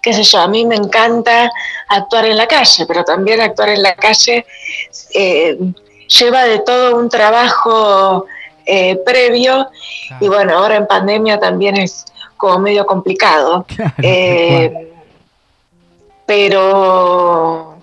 [0.08, 1.52] qué sé yo, a mí me encanta
[1.90, 4.46] actuar en la calle, pero también actuar en la calle
[5.14, 5.58] eh,
[6.08, 8.26] lleva de todo un trabajo
[8.66, 9.68] eh, previo
[10.20, 12.06] y bueno, ahora en pandemia también es
[12.38, 13.66] como medio complicado.
[14.04, 14.84] Eh,
[16.26, 17.76] pero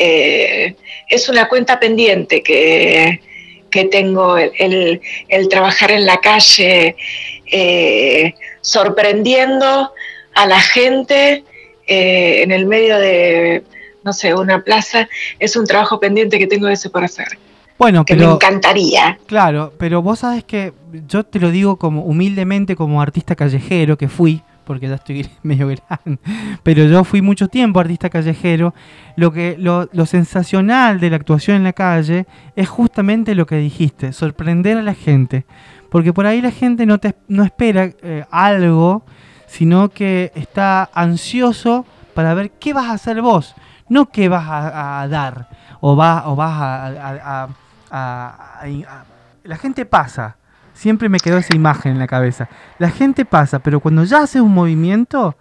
[0.00, 3.20] es una cuenta pendiente que,
[3.70, 5.00] tengo el,
[5.50, 6.96] trabajar en la calle
[8.60, 9.92] sorprendiendo
[10.34, 11.44] a la gente
[11.86, 13.64] eh, en el medio de,
[14.04, 15.08] no sé, una plaza,
[15.38, 17.38] es un trabajo pendiente que tengo ese por hacer.
[17.78, 19.18] Bueno, que me encantaría.
[19.26, 20.72] Claro, pero vos sabes que
[21.06, 25.66] yo te lo digo como humildemente como artista callejero que fui, porque ya estoy medio
[25.66, 26.20] grande,
[26.62, 28.74] pero yo fui mucho tiempo artista callejero.
[29.16, 34.12] Lo que lo, sensacional de la actuación en la calle es justamente lo que dijiste,
[34.12, 35.46] sorprender a la gente,
[35.90, 39.04] porque por ahí la gente no te no espera eh, algo
[39.46, 43.54] sino que está ansioso para ver qué vas a hacer vos,
[43.88, 45.48] no qué vas a, dar
[45.80, 47.48] o, vas o vas
[47.90, 48.28] a,
[49.42, 50.36] La gente pasa,
[50.78, 52.48] siempre me quedó esa imagen en la cabeza.
[52.78, 55.34] La gente pasa, pero cuando ya hace un movimiento,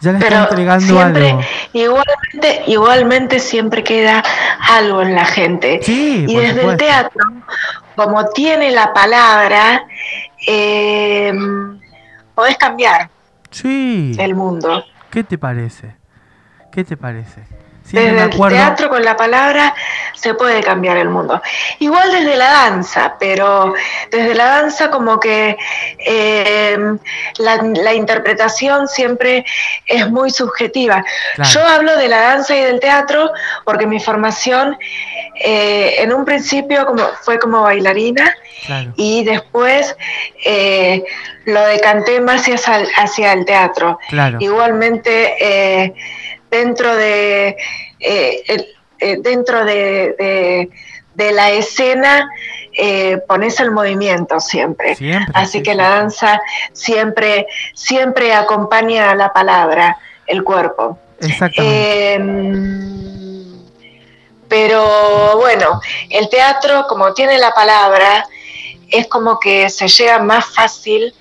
[0.00, 1.40] ya le está entregando algo.
[1.74, 4.24] Igualmente, igualmente siempre queda
[4.70, 5.80] algo en la gente.
[5.86, 7.20] y desde el teatro,
[7.94, 9.84] como tiene la palabra,
[10.46, 11.32] eh,
[12.34, 13.10] podés cambiar
[13.50, 14.16] Sí.
[14.18, 14.82] El mundo.
[15.10, 15.94] ¿Qué te parece?
[16.72, 17.42] ¿Qué te parece?
[17.90, 19.74] Desde el teatro con la palabra
[20.14, 21.42] se puede cambiar el mundo.
[21.78, 23.74] Igual desde la danza, pero
[24.10, 25.56] desde la danza como que
[25.98, 26.78] eh,
[27.38, 29.44] la, interpretación siempre
[29.86, 31.04] es muy subjetiva.
[31.52, 33.32] Yo hablo de la danza y del teatro
[33.64, 34.78] porque mi formación
[35.44, 38.34] eh, en un principio como, fue como bailarina
[38.96, 39.96] y después
[40.44, 41.02] eh,
[41.46, 43.98] lo decanté más hacia, hacia el teatro.
[44.38, 45.92] Igualmente
[46.52, 47.56] dentro de,
[47.98, 50.70] eh, eh, dentro de,
[51.16, 52.28] la escena
[52.74, 54.96] eh, pones el movimiento siempre.
[55.34, 56.40] Así que la danza
[56.72, 60.98] siempre, siempre acompaña a la palabra, el cuerpo.
[61.20, 62.14] Exactamente.
[62.14, 63.62] Em,
[64.48, 65.80] pero bueno,
[66.10, 68.26] el teatro, como tiene la palabra,
[68.90, 71.14] es como que se llega más fácil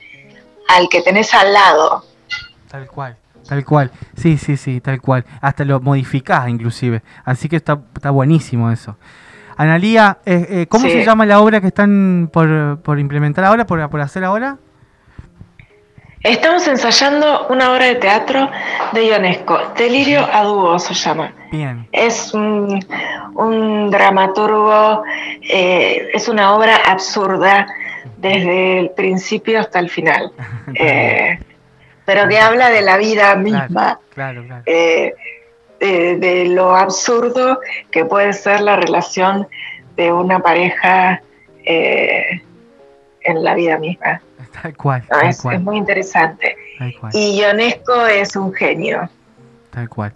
[0.67, 2.03] al que tenés al lado.
[2.69, 3.20] Tal cual.
[3.51, 5.25] Tal cual, sí, sí, sí, tal cual.
[5.41, 7.01] Hasta lo modificás inclusive.
[7.25, 8.95] Así que está, está buenísimo eso.
[9.57, 13.99] Analía, eh, eh, ¿cómo se llama la obra que están por, implementar ahora, por, por,
[13.99, 14.55] hacer ahora?
[16.23, 18.49] Estamos ensayando una obra de teatro
[18.93, 21.33] de Ionesco, Delirio a dúo se llama.
[21.51, 21.89] Bien.
[21.91, 22.79] Es un,
[23.91, 25.03] dramaturgo,
[25.41, 27.67] eh, es una obra absurda
[28.15, 30.31] desde el principio hasta el final.
[32.13, 33.99] pero que habla de la vida misma,
[34.65, 35.13] eh,
[35.79, 37.59] de, lo absurdo
[37.89, 39.47] que puede ser la relación
[39.95, 41.21] de una pareja
[41.63, 42.41] eh,
[43.21, 44.21] en la vida misma.
[44.61, 45.03] Tal cual.
[45.23, 46.57] es, muy interesante.
[47.13, 49.09] Y Ionesco es un genio.
[49.69, 50.11] Tal cual.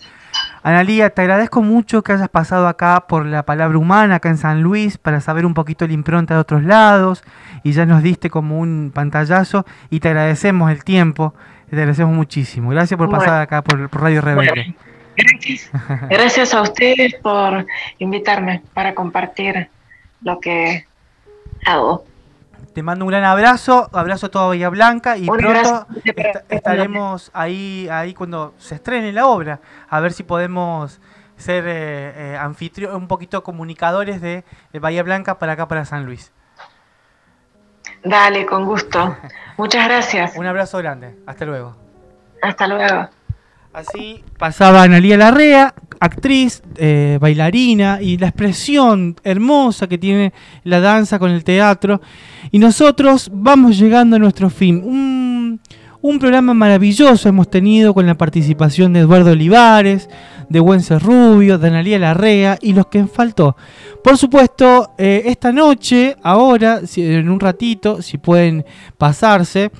[0.63, 4.61] Analía, te agradezco mucho que hayas pasado acá por la palabra humana, acá en San
[4.63, 7.23] Luis, para saber un poquito la impronta de otros lados,
[7.63, 11.33] y ya nos diste como un pantallazo, y te agradecemos el tiempo
[11.69, 12.69] te agradecemos muchísimo.
[12.69, 14.75] Gracias por pasar acá por, Radio Rebelde.
[16.09, 16.53] gracias.
[16.53, 17.65] a ustedes por
[17.99, 19.69] invitarme para compartir
[20.21, 20.85] lo que
[21.65, 22.05] hago.
[22.73, 25.87] Te mando un gran abrazo, abrazo a toda Bahía Blanca y pronto
[26.49, 30.99] estaremos ahí, ahí cuando se estrene la obra, a ver si podemos
[31.37, 34.43] ser eh, eh un poquito comunicadores de
[34.73, 36.33] Bahía Blanca para acá, para San Luis.
[38.05, 39.17] Dale, con gusto.
[39.57, 40.37] Muchas gracias.
[40.37, 41.15] Un abrazo grande.
[41.25, 41.75] Hasta luego.
[42.41, 43.09] Hasta luego.
[43.73, 50.31] Así pasaba Analía Larrea, actriz, eh, bailarina y la expresión hermosa que tiene
[50.63, 51.99] la danza con el teatro.
[52.51, 54.81] Y nosotros vamos llegando a nuestro fin.
[54.81, 55.24] Un,
[56.07, 60.07] un programa maravilloso hemos tenido con la participación de Eduardo Olivares,
[60.49, 63.57] de Wences Rubio, de Analía Larrea y los que faltó.
[64.03, 68.63] Por supuesto, eh, esta noche, ahora, en un ratito, si pueden
[68.99, 69.71] pasarse,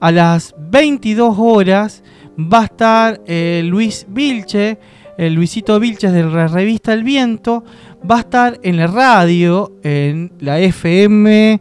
[0.00, 2.02] a las 22 horas
[2.36, 4.76] va a estar eh, Luis Vilche,
[5.18, 7.62] el Luisito Vilches de la revista El Viento,
[8.10, 11.60] va a estar en la radio, en la FM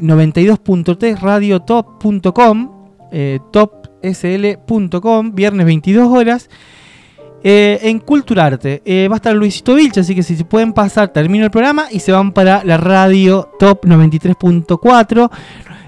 [0.00, 2.73] 92.3 radiotop.com,
[3.14, 6.50] eh, topsl.com, viernes 22 horas.
[7.46, 11.08] Eh, en Culturarte eh, va a estar Luisito Vilche, así que si se pueden pasar,
[11.08, 15.30] termino el programa y se van para la radio Top 93.4.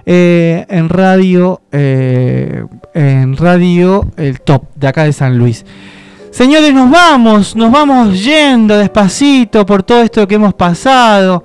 [0.08, 5.64] Eh, en radio en radio el top de acá de San Luis.
[6.30, 11.42] Señores, nos vamos, nos vamos yendo despacito por todo esto que hemos pasado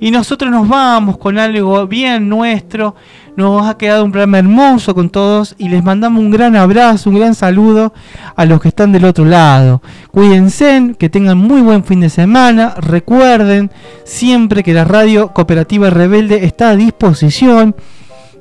[0.00, 2.94] y nosotros nos vamos con algo bien nuestro
[3.36, 7.18] nos ha quedado un programa hermoso con todos y les mandamos un gran abrazo, un
[7.18, 7.92] gran saludo
[8.36, 9.82] a los que están del otro lado.
[10.10, 12.74] Cuídense, que tengan muy buen fin de semana.
[12.78, 13.70] Recuerden
[14.04, 17.74] siempre que la radio cooperativa rebelde está a disposición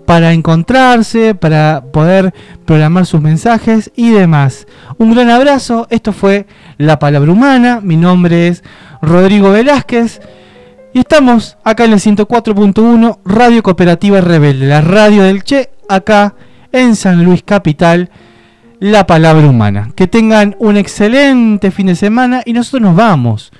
[0.06, 2.34] para encontrarse, para poder
[2.66, 4.68] programar sus mensajes y demás.
[4.98, 6.46] Un gran abrazo, esto fue
[6.78, 8.64] La Palabra Humana, mi nombre es
[9.02, 10.22] Rodrigo Velázquez.
[10.96, 16.36] Y estamos acá en el 104.1 Radio Cooperativa Rebelde, la radio del Che, acá
[16.72, 18.12] en San Luis Capital,
[18.80, 19.90] la palabra humana.
[19.96, 23.52] Que tengan un excelente fin de semana y nosotros nos vamos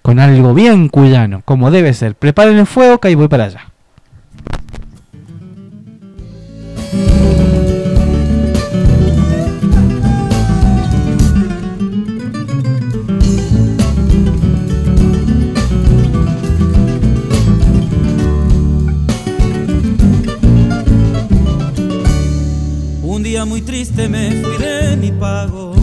[0.00, 2.14] con algo bien cuyano, como debe ser.
[2.14, 3.66] Preparen el fuego que ahí voy para allá.
[23.68, 25.74] Triste me fui de mi pago,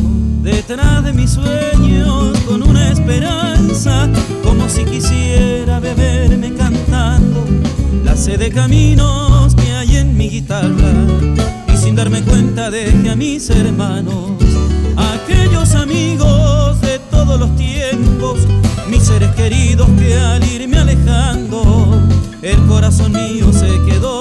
[0.41, 4.09] detrás de mis sueños con una esperanza,
[4.43, 7.45] como si quisiera beberme cantando
[8.03, 10.93] la sed de caminos que hay en mi guitarra.
[11.71, 14.31] Y sin darme cuenta dejé a mis hermanos,
[15.13, 17.51] aquellos amigos de todos los
[19.35, 22.01] queridos que al irme alejando,
[22.41, 24.14] el corazón mío se quedó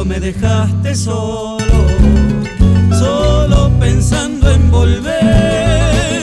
[0.00, 1.58] Solo me dejaste solo,
[2.98, 6.22] solo pensando en volver.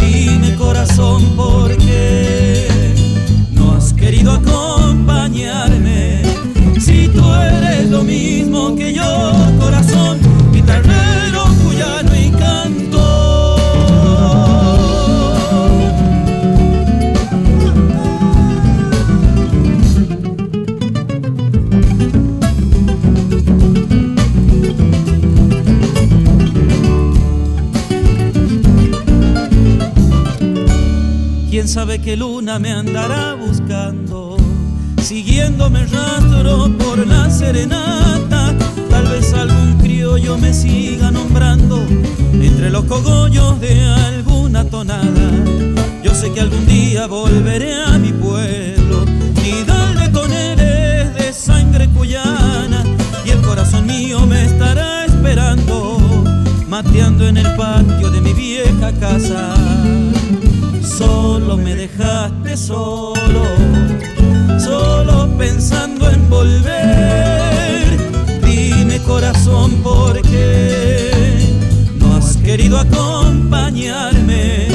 [0.00, 2.66] Dime corazón por qué
[3.52, 6.22] no has querido acompañarme.
[6.80, 10.18] Si tú eres lo mismo que yo, corazón,
[10.50, 11.03] cuyano
[31.74, 34.36] sabe qué luna me andará buscando,
[35.02, 38.54] siguiéndome rastro por la serenata.
[38.88, 41.84] Tal vez algún criollo me siga nombrando
[42.32, 45.28] entre los cogollos de alguna tonada.
[46.04, 49.04] Yo sé que algún día volveré a mi pueblo
[49.44, 52.84] y darle con él es de sangre cuyana
[53.24, 55.98] y el corazón mío me estará esperando,
[56.68, 59.53] mateando en el patio de mi vieja casa
[61.56, 63.44] me dejaste solo,
[64.58, 67.98] solo pensando en volver.
[68.44, 71.10] Dime corazón por qué
[71.98, 74.68] no has querido acompañarme.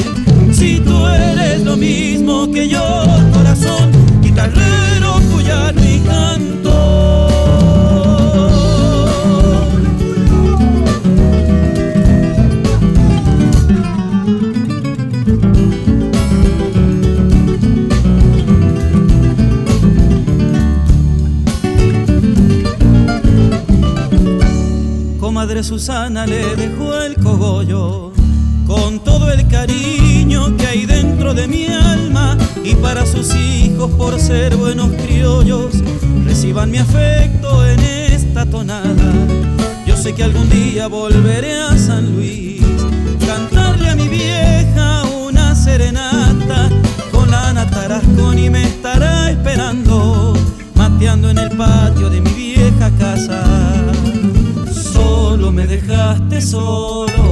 [0.52, 3.04] Si tú eres lo mismo que yo,
[3.34, 3.92] corazón,
[4.22, 6.69] guitarrero, cuyano y canto.
[26.26, 28.12] le dejó el cogollo
[28.68, 34.20] con todo el cariño que hay dentro de mi alma y para sus hijos por
[34.20, 35.76] ser buenos criollos
[36.26, 39.14] reciban mi afecto en esta tonada.
[39.86, 42.62] Yo sé que algún día volveré a San Luis,
[43.26, 46.70] cantarle a mi vieja una serenata
[47.12, 50.34] con la Ana Tarascón y me estará esperando,
[50.76, 52.29] mateando en el patio de mi
[55.90, 57.29] dejaste solo.